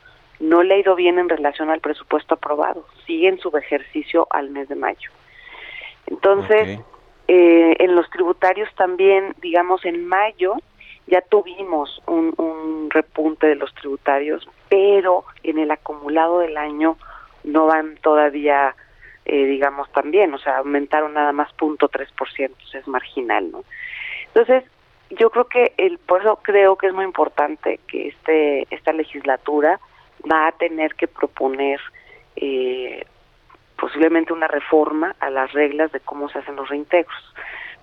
[0.42, 2.86] no le ha ido bien en relación al presupuesto aprobado.
[3.06, 5.12] Sigue en su ejercicio al mes de mayo.
[6.08, 6.80] Entonces, okay.
[7.28, 10.56] eh, en los tributarios también, digamos, en mayo
[11.08, 16.98] ya tuvimos un, un, repunte de los tributarios, pero en el acumulado del año
[17.44, 18.76] no van todavía,
[19.26, 23.64] eh, digamos, también, o sea, aumentaron nada más 0.3%, es marginal, ¿no?
[24.28, 24.64] Entonces,
[25.10, 29.80] yo creo que el, por eso creo que es muy importante que este esta legislatura
[30.30, 31.80] va a tener que proponer
[32.36, 33.06] eh,
[33.78, 37.34] posiblemente una reforma a las reglas de cómo se hacen los reintegros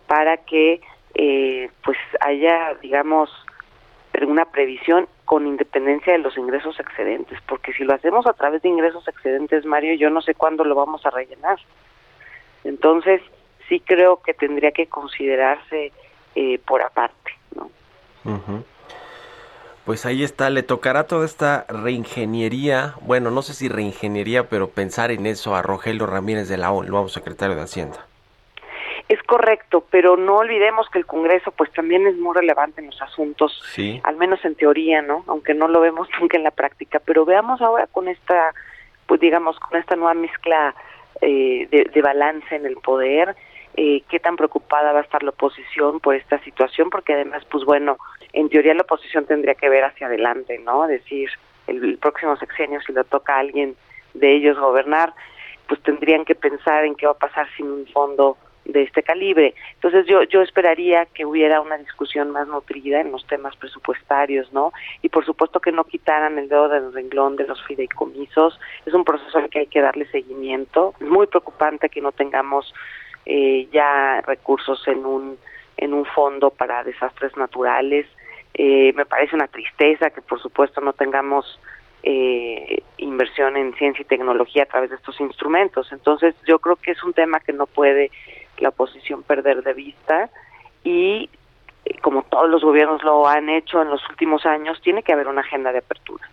[0.06, 0.80] para que
[1.14, 3.30] eh, pues haya digamos
[4.26, 8.68] una previsión con independencia de los ingresos excedentes porque si lo hacemos a través de
[8.68, 11.58] ingresos excedentes Mario yo no sé cuándo lo vamos a rellenar.
[12.64, 13.20] Entonces
[13.68, 15.92] sí creo que tendría que considerarse
[16.34, 17.70] eh, por aparte no
[19.88, 25.10] pues ahí está, le tocará toda esta reingeniería, bueno, no sé si reingeniería, pero pensar
[25.10, 28.04] en eso a Rogelio Ramírez de la ONU, nuevo secretario de Hacienda.
[29.08, 33.00] Es correcto, pero no olvidemos que el Congreso pues también es muy relevante en los
[33.00, 33.98] asuntos, sí.
[34.04, 35.24] al menos en teoría, ¿no?
[35.26, 38.52] Aunque no lo vemos nunca en la práctica, pero veamos ahora con esta,
[39.06, 40.74] pues digamos, con esta nueva mezcla
[41.22, 43.34] eh, de, de balance en el poder,
[43.80, 47.64] eh, qué tan preocupada va a estar la oposición por esta situación, porque además, pues
[47.64, 47.96] bueno,
[48.32, 50.88] en teoría la oposición tendría que ver hacia adelante, ¿no?
[50.88, 51.30] Decir,
[51.68, 53.76] el, el, próximo sexenio, si le toca a alguien
[54.14, 55.14] de ellos gobernar,
[55.68, 59.54] pues tendrían que pensar en qué va a pasar sin un fondo de este calibre.
[59.74, 64.72] Entonces yo yo esperaría que hubiera una discusión más nutrida en los temas presupuestarios, ¿no?
[65.02, 68.58] Y por supuesto que no quitaran el dedo del renglón de los fideicomisos.
[68.86, 70.94] Es un proceso al que hay que darle seguimiento.
[71.00, 72.74] Es muy preocupante que no tengamos
[73.28, 75.38] eh, ya recursos en un
[75.76, 78.06] en un fondo para desastres naturales.
[78.54, 81.60] Eh, me parece una tristeza que por supuesto no tengamos
[82.02, 85.92] eh, inversión en ciencia y tecnología a través de estos instrumentos.
[85.92, 88.10] Entonces yo creo que es un tema que no puede
[88.58, 90.30] la oposición perder de vista
[90.82, 91.30] y
[91.84, 95.28] eh, como todos los gobiernos lo han hecho en los últimos años, tiene que haber
[95.28, 96.28] una agenda de apertura.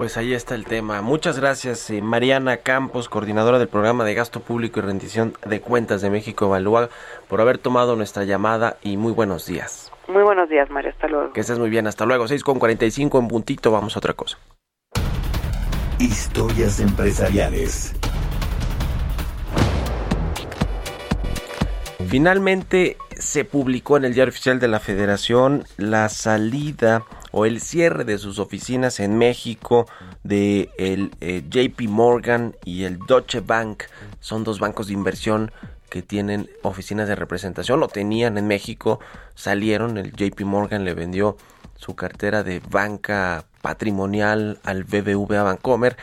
[0.00, 1.02] Pues ahí está el tema.
[1.02, 6.00] Muchas gracias, eh, Mariana Campos, coordinadora del programa de gasto público y rendición de cuentas
[6.00, 6.88] de México Evalúa,
[7.28, 9.92] por haber tomado nuestra llamada y muy buenos días.
[10.08, 10.92] Muy buenos días, Mario.
[10.92, 11.34] Hasta luego.
[11.34, 11.86] Que estés muy bien.
[11.86, 12.26] Hasta luego.
[12.26, 13.70] 6 con 45 en puntito.
[13.72, 14.38] Vamos a otra cosa.
[15.98, 17.94] Historias empresariales.
[22.08, 28.04] Finalmente se publicó en el diario oficial de la Federación la salida o el cierre
[28.04, 29.86] de sus oficinas en México
[30.24, 33.84] de el eh, JP Morgan y el Deutsche Bank.
[34.20, 35.52] Son dos bancos de inversión
[35.90, 39.00] que tienen oficinas de representación, lo tenían en México,
[39.34, 41.36] salieron, el JP Morgan le vendió
[41.76, 45.96] su cartera de banca patrimonial al BBVA Bancomer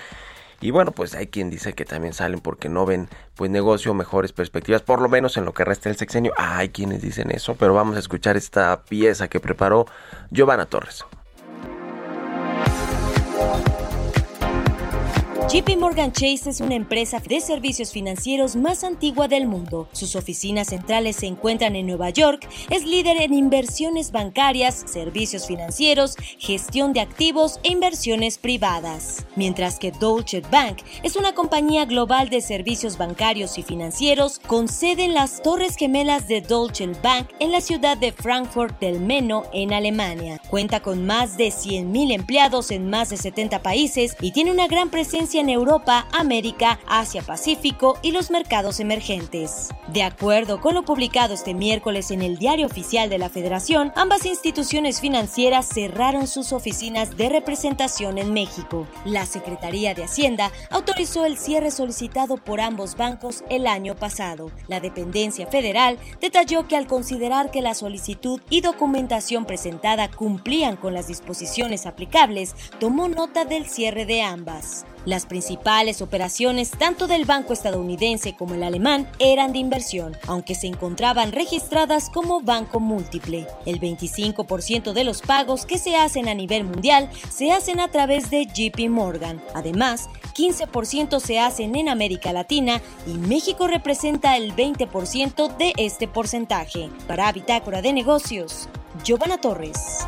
[0.59, 4.33] Y bueno, pues hay quien dice que también salen porque no ven pues negocio, mejores
[4.33, 6.33] perspectivas, por lo menos en lo que resta del sexenio.
[6.37, 9.85] hay quienes dicen eso, pero vamos a escuchar esta pieza que preparó
[10.31, 11.05] Giovanna Torres.
[15.49, 19.87] JP Morgan Chase es una empresa de servicios financieros más antigua del mundo.
[19.93, 26.17] Sus oficinas centrales se encuentran en Nueva York, es líder en inversiones bancarias, servicios financieros,
[26.37, 29.25] gestión de activos e inversiones privadas.
[29.37, 35.05] Mientras que Deutsche Bank es una compañía global de servicios bancarios y financieros con sede
[35.05, 39.71] en las Torres Gemelas de Deutsche Bank en la ciudad de Frankfurt del Meno en
[39.71, 40.41] Alemania.
[40.49, 44.89] Cuenta con más de 100.000 empleados en más de 70 países y tiene una gran
[44.89, 49.69] presencia en Europa, América, Asia Pacífico y los mercados emergentes.
[49.87, 54.25] De acuerdo con lo publicado este miércoles en el Diario Oficial de la Federación, ambas
[54.25, 58.87] instituciones financieras cerraron sus oficinas de representación en México.
[59.05, 64.51] La Secretaría de Hacienda autorizó el cierre solicitado por ambos bancos el año pasado.
[64.67, 70.93] La dependencia federal detalló que al considerar que la solicitud y documentación presentada cumplían con
[70.93, 74.85] las disposiciones aplicables, tomó nota del cierre de ambas.
[75.07, 80.67] Las principales operaciones tanto del banco estadounidense como el alemán eran de inversión, aunque se
[80.67, 83.47] encontraban registradas como banco múltiple.
[83.65, 88.29] El 25% de los pagos que se hacen a nivel mundial se hacen a través
[88.29, 89.41] de JP Morgan.
[89.53, 96.89] Además, 15% se hacen en América Latina y México representa el 20% de este porcentaje.
[97.07, 98.67] Para Bitácora de Negocios,
[99.05, 100.05] Giovanna Torres.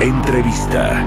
[0.00, 1.04] Entrevista.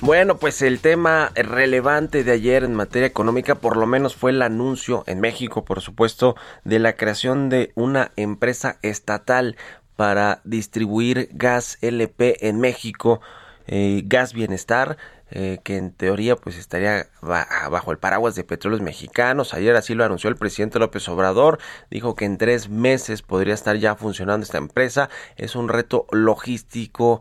[0.00, 4.42] Bueno, pues el tema relevante de ayer en materia económica por lo menos fue el
[4.42, 9.56] anuncio en México, por supuesto, de la creación de una empresa estatal
[9.96, 13.20] para distribuir gas LP en México,
[13.66, 14.98] eh, Gas Bienestar.
[15.34, 19.54] Eh, que en teoría pues estaría bajo el paraguas de petróleos mexicanos.
[19.54, 21.58] Ayer así lo anunció el presidente López Obrador.
[21.90, 25.08] Dijo que en tres meses podría estar ya funcionando esta empresa.
[25.36, 27.20] Es un reto logístico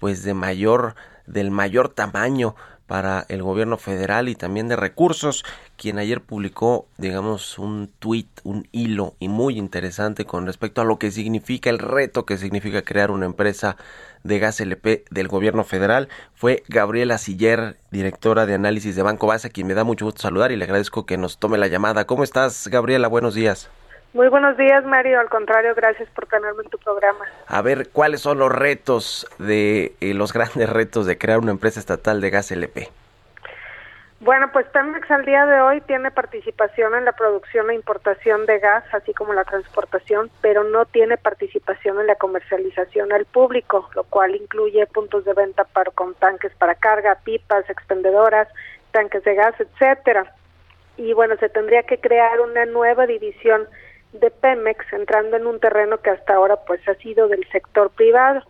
[0.00, 0.96] pues de mayor,
[1.26, 2.56] del mayor tamaño
[2.92, 5.46] para el gobierno federal y también de recursos,
[5.78, 10.98] quien ayer publicó, digamos, un tuit, un hilo y muy interesante con respecto a lo
[10.98, 13.78] que significa el reto que significa crear una empresa
[14.24, 19.48] de gas LP del gobierno federal fue Gabriela Siller, directora de análisis de Banco Base,
[19.48, 22.04] quien me da mucho gusto saludar y le agradezco que nos tome la llamada.
[22.04, 23.08] ¿Cómo estás, Gabriela?
[23.08, 23.70] Buenos días.
[24.14, 25.18] Muy buenos días, Mario.
[25.20, 27.24] Al contrario, gracias por tenerme en tu programa.
[27.46, 31.80] A ver, ¿cuáles son los retos de eh, los grandes retos de crear una empresa
[31.80, 32.90] estatal de gas LP?
[34.20, 38.60] Bueno, pues Pemex al día de hoy tiene participación en la producción e importación de
[38.60, 44.04] gas, así como la transportación, pero no tiene participación en la comercialización al público, lo
[44.04, 48.46] cual incluye puntos de venta para, con tanques para carga, pipas, expendedoras,
[48.92, 50.32] tanques de gas, etcétera.
[50.98, 53.66] Y bueno, se tendría que crear una nueva división
[54.12, 58.42] de Pemex entrando en un terreno que hasta ahora pues ha sido del sector privado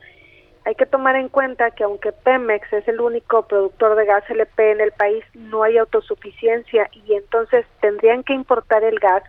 [0.65, 4.73] hay que tomar en cuenta que aunque Pemex es el único productor de gas LP
[4.73, 9.25] en el país, no hay autosuficiencia y entonces tendrían que importar el gas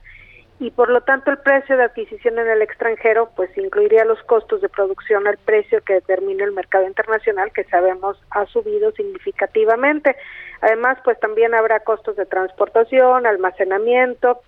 [0.60, 4.62] y por lo tanto el precio de adquisición en el extranjero pues incluiría los costos
[4.62, 10.16] de producción al precio que determina el mercado internacional que sabemos ha subido significativamente.
[10.62, 14.42] Además pues también habrá costos de transportación, almacenamiento,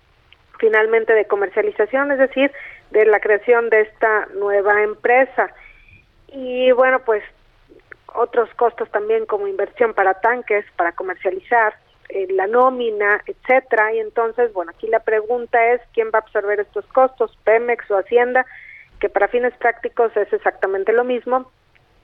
[0.58, 2.52] finalmente de comercialización, es decir,
[2.90, 5.52] de la creación de esta nueva empresa
[6.28, 7.22] y bueno, pues
[8.14, 11.74] otros costos también como inversión para tanques, para comercializar,
[12.08, 13.92] eh, la nómina, etcétera.
[13.94, 17.98] Y entonces, bueno, aquí la pregunta es quién va a absorber estos costos, Pemex o
[17.98, 18.46] Hacienda,
[19.00, 21.50] que para fines prácticos es exactamente lo mismo,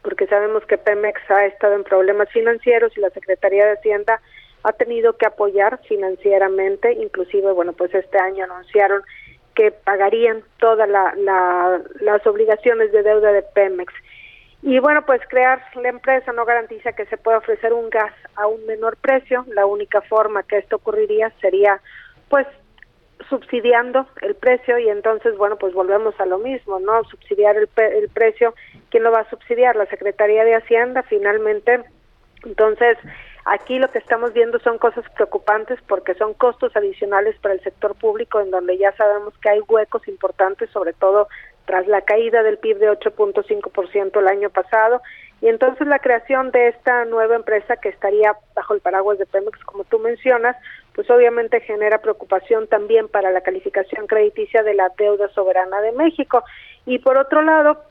[0.03, 4.21] porque sabemos que Pemex ha estado en problemas financieros y la Secretaría de Hacienda
[4.65, 9.03] ha tenido que apoyar financieramente, inclusive, bueno, pues este año anunciaron
[9.55, 11.15] que pagarían todas la,
[12.01, 13.93] las obligaciones de deuda de Pemex.
[14.63, 18.47] Y bueno, pues crear la empresa no garantiza que se pueda ofrecer un gas a
[18.47, 19.45] un menor precio.
[19.49, 21.81] La única forma que esto ocurriría sería
[22.29, 22.47] pues
[23.29, 27.03] subsidiando el precio y entonces, bueno, pues volvemos a lo mismo, ¿no?
[27.05, 28.55] Subsidiar el, el precio.
[28.91, 29.75] ¿Quién lo va a subsidiar?
[29.75, 31.83] La Secretaría de Hacienda, finalmente.
[32.45, 32.97] Entonces,
[33.45, 37.97] Aquí lo que estamos viendo son cosas preocupantes porque son costos adicionales para el sector
[37.97, 41.29] público en donde ya sabemos que hay huecos importantes, sobre todo
[41.65, 45.03] tras la caída del PIB de 8.5% el año pasado.
[45.41, 49.59] Y entonces la creación de esta nueva empresa que estaría bajo el paraguas de Pemex,
[49.65, 50.57] como tú mencionas,
[50.95, 56.45] pues obviamente genera preocupación también para la calificación crediticia de la deuda soberana de México.
[56.87, 57.83] Y por otro lado,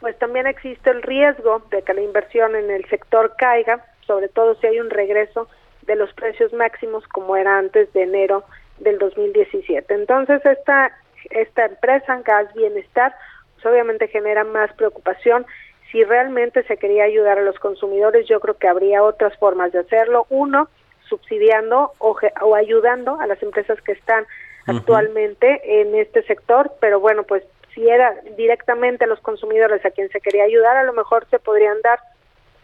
[0.00, 4.56] pues también existe el riesgo de que la inversión en el sector caiga, sobre todo
[4.56, 5.46] si hay un regreso
[5.82, 8.42] de los precios máximos como era antes de enero
[8.80, 9.94] del 2017.
[9.94, 10.90] Entonces, esta,
[11.30, 13.14] esta empresa, Gas Bienestar,
[13.54, 15.46] pues obviamente genera más preocupación.
[15.92, 19.78] Si realmente se quería ayudar a los consumidores, yo creo que habría otras formas de
[19.78, 20.26] hacerlo.
[20.28, 20.68] Uno,
[21.08, 24.26] subsidiando o, o ayudando a las empresas que están
[24.66, 27.44] actualmente en este sector, pero bueno, pues
[27.74, 31.38] si era directamente a los consumidores a quien se quería ayudar, a lo mejor se
[31.38, 32.00] podrían dar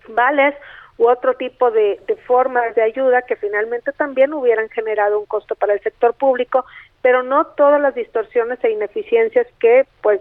[0.08, 0.56] vales
[0.98, 5.54] u otro tipo de, de formas de ayuda que finalmente también hubieran generado un costo
[5.54, 6.64] para el sector público,
[7.02, 10.20] pero no todas las distorsiones e ineficiencias que pues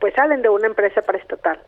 [0.00, 1.60] pues salen de una empresa paraestatal.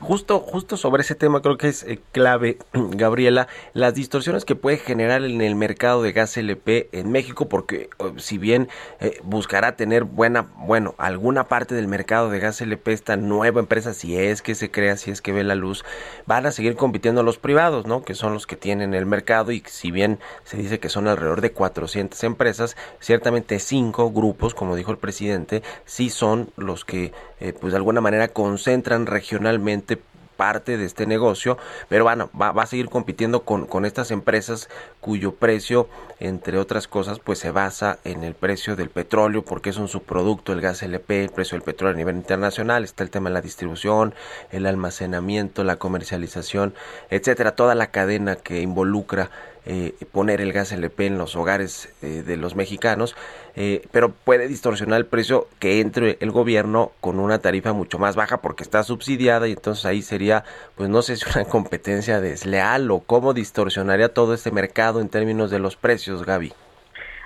[0.00, 4.78] Justo, justo sobre ese tema creo que es eh, clave, Gabriela, las distorsiones que puede
[4.78, 8.68] generar en el mercado de gas LP en México, porque si bien
[9.00, 13.94] eh, buscará tener buena, bueno, alguna parte del mercado de gas LP esta nueva empresa,
[13.94, 15.84] si es que se crea, si es que ve la luz,
[16.26, 18.02] van a seguir compitiendo los privados, ¿no?
[18.02, 21.40] Que son los que tienen el mercado y si bien se dice que son alrededor
[21.40, 27.52] de 400 empresas, ciertamente cinco grupos, como dijo el presidente, sí son los que eh,
[27.52, 29.98] pues de alguna manera concentran regionalmente
[30.42, 31.56] parte de este negocio,
[31.88, 34.68] pero bueno, va, a seguir compitiendo con, con, estas empresas
[35.00, 35.88] cuyo precio,
[36.18, 40.52] entre otras cosas, pues se basa en el precio del petróleo, porque es un subproducto,
[40.52, 43.40] el gas LP, el precio del petróleo a nivel internacional, está el tema de la
[43.40, 44.14] distribución,
[44.50, 46.74] el almacenamiento, la comercialización,
[47.10, 49.30] etcétera, toda la cadena que involucra
[49.64, 53.16] eh, poner el gas LP en los hogares eh, de los mexicanos,
[53.54, 58.16] eh, pero puede distorsionar el precio que entre el gobierno con una tarifa mucho más
[58.16, 60.42] baja porque está subsidiada y entonces ahí sería,
[60.74, 65.50] pues no sé si una competencia desleal o cómo distorsionaría todo este mercado en términos
[65.50, 66.52] de los precios, Gaby.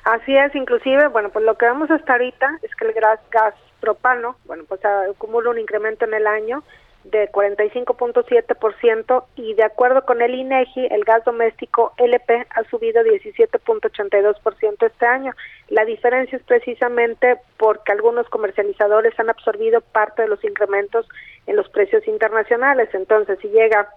[0.04, 3.54] Así es, inclusive, bueno, pues lo que vemos hasta ahorita es que el gas, gas
[3.80, 6.62] propano, bueno, pues acumula un incremento en el año
[7.10, 14.86] de 45.7% y de acuerdo con el INEGI, el gas doméstico LP ha subido 17.82%
[14.86, 15.32] este año.
[15.68, 21.06] La diferencia es precisamente porque algunos comercializadores han absorbido parte de los incrementos
[21.46, 22.88] en los precios internacionales.
[22.92, 23.88] Entonces, si llega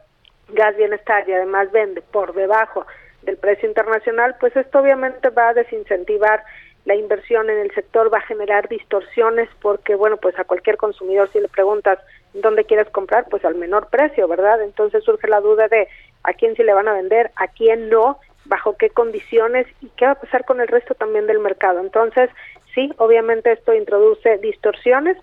[0.49, 2.85] gas bienestar y además vende por debajo
[3.23, 6.43] del precio internacional, pues esto obviamente va a desincentivar
[6.85, 11.29] la inversión en el sector, va a generar distorsiones porque, bueno, pues a cualquier consumidor
[11.31, 11.99] si le preguntas
[12.33, 14.61] dónde quieres comprar, pues al menor precio, ¿verdad?
[14.61, 15.87] Entonces surge la duda de
[16.23, 20.05] a quién sí le van a vender, a quién no, bajo qué condiciones y qué
[20.05, 21.79] va a pasar con el resto también del mercado.
[21.79, 22.29] Entonces,
[22.73, 25.17] sí, obviamente esto introduce distorsiones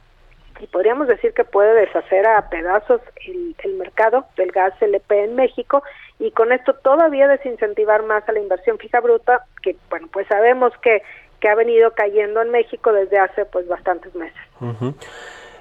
[0.61, 5.35] y podríamos decir que puede deshacer a pedazos el, el mercado del gas LP en
[5.35, 5.83] México
[6.19, 10.73] y con esto todavía desincentivar más a la inversión fija bruta, que bueno, pues sabemos
[10.81, 11.03] que,
[11.41, 14.41] que ha venido cayendo en México desde hace pues bastantes meses.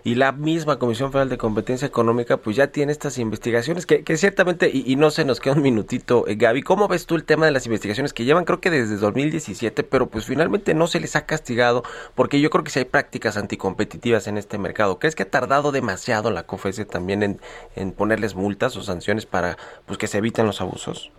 [0.05, 4.17] Y la misma Comisión Federal de Competencia Económica pues ya tiene estas investigaciones que, que
[4.17, 7.47] ciertamente, y, no se nos queda un minutito, eh, Gaby, ¿cómo ves tú el tema
[7.47, 11.15] de las investigaciones que llevan creo que desde 2017, pero pues finalmente no se les
[11.15, 11.81] ha castigado
[12.13, 15.71] porque yo creo que si hay prácticas anticompetitivas en este mercado, ¿crees que ha tardado
[15.71, 17.39] demasiado la COFESE también en,
[17.75, 19.57] en ponerles multas o sanciones para
[19.87, 21.11] pues que se eviten los abusos?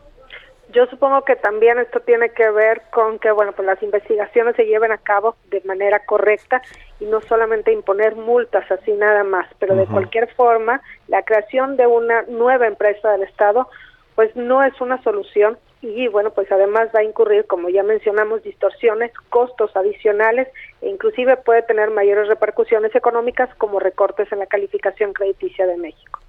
[0.72, 4.66] Yo supongo que también esto tiene que ver con que, bueno, pues las investigaciones se
[4.66, 6.60] lleven a cabo de manera correcta
[6.98, 11.86] y no solamente imponer multas así nada más, pero de cualquier forma, la creación de
[11.86, 13.68] una nueva empresa del Estado,
[14.16, 18.42] pues no es una solución y bueno, pues además va a incurrir, como ya mencionamos,
[18.42, 20.48] distorsiones, costos adicionales
[20.82, 26.20] e inclusive puede tener mayores repercusiones económicas como recortes en la calificación crediticia de México.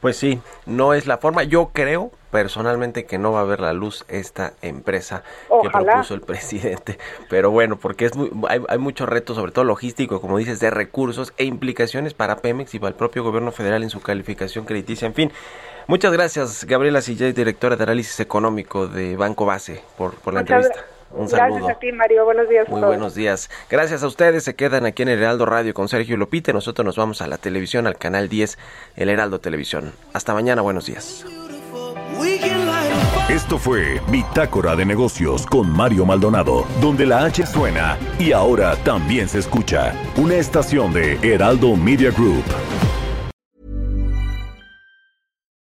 [0.00, 1.42] Pues sí, no es la forma.
[1.44, 5.22] Yo creo personalmente que no va a ver la luz esta empresa
[5.62, 6.98] que propuso el presidente.
[7.30, 8.12] Pero bueno, porque es
[8.48, 12.74] hay, hay muchos retos, sobre todo logístico, como dices, de recursos e implicaciones para Pemex
[12.74, 15.06] y para el propio gobierno federal en su calificación crediticia.
[15.06, 15.32] En fin,
[15.86, 20.84] muchas gracias, Gabriela Sillay, directora de análisis económico de Banco Base, por, por la entrevista.
[21.16, 21.56] Un saludo.
[21.56, 22.24] Gracias a ti, Mario.
[22.24, 22.68] Buenos días.
[22.68, 23.50] Muy buenos días.
[23.70, 24.44] Gracias a ustedes.
[24.44, 26.52] Se quedan aquí en el Heraldo Radio con Sergio Lopite.
[26.52, 28.58] Nosotros nos vamos a la televisión, al canal 10,
[28.96, 29.92] el Heraldo Televisión.
[30.12, 30.62] Hasta mañana.
[30.62, 31.24] Buenos días.
[33.28, 39.28] Esto fue Bitácora de Negocios con Mario Maldonado, donde la H suena y ahora también
[39.28, 39.92] se escucha.
[40.16, 42.44] Una estación de Heraldo Media Group.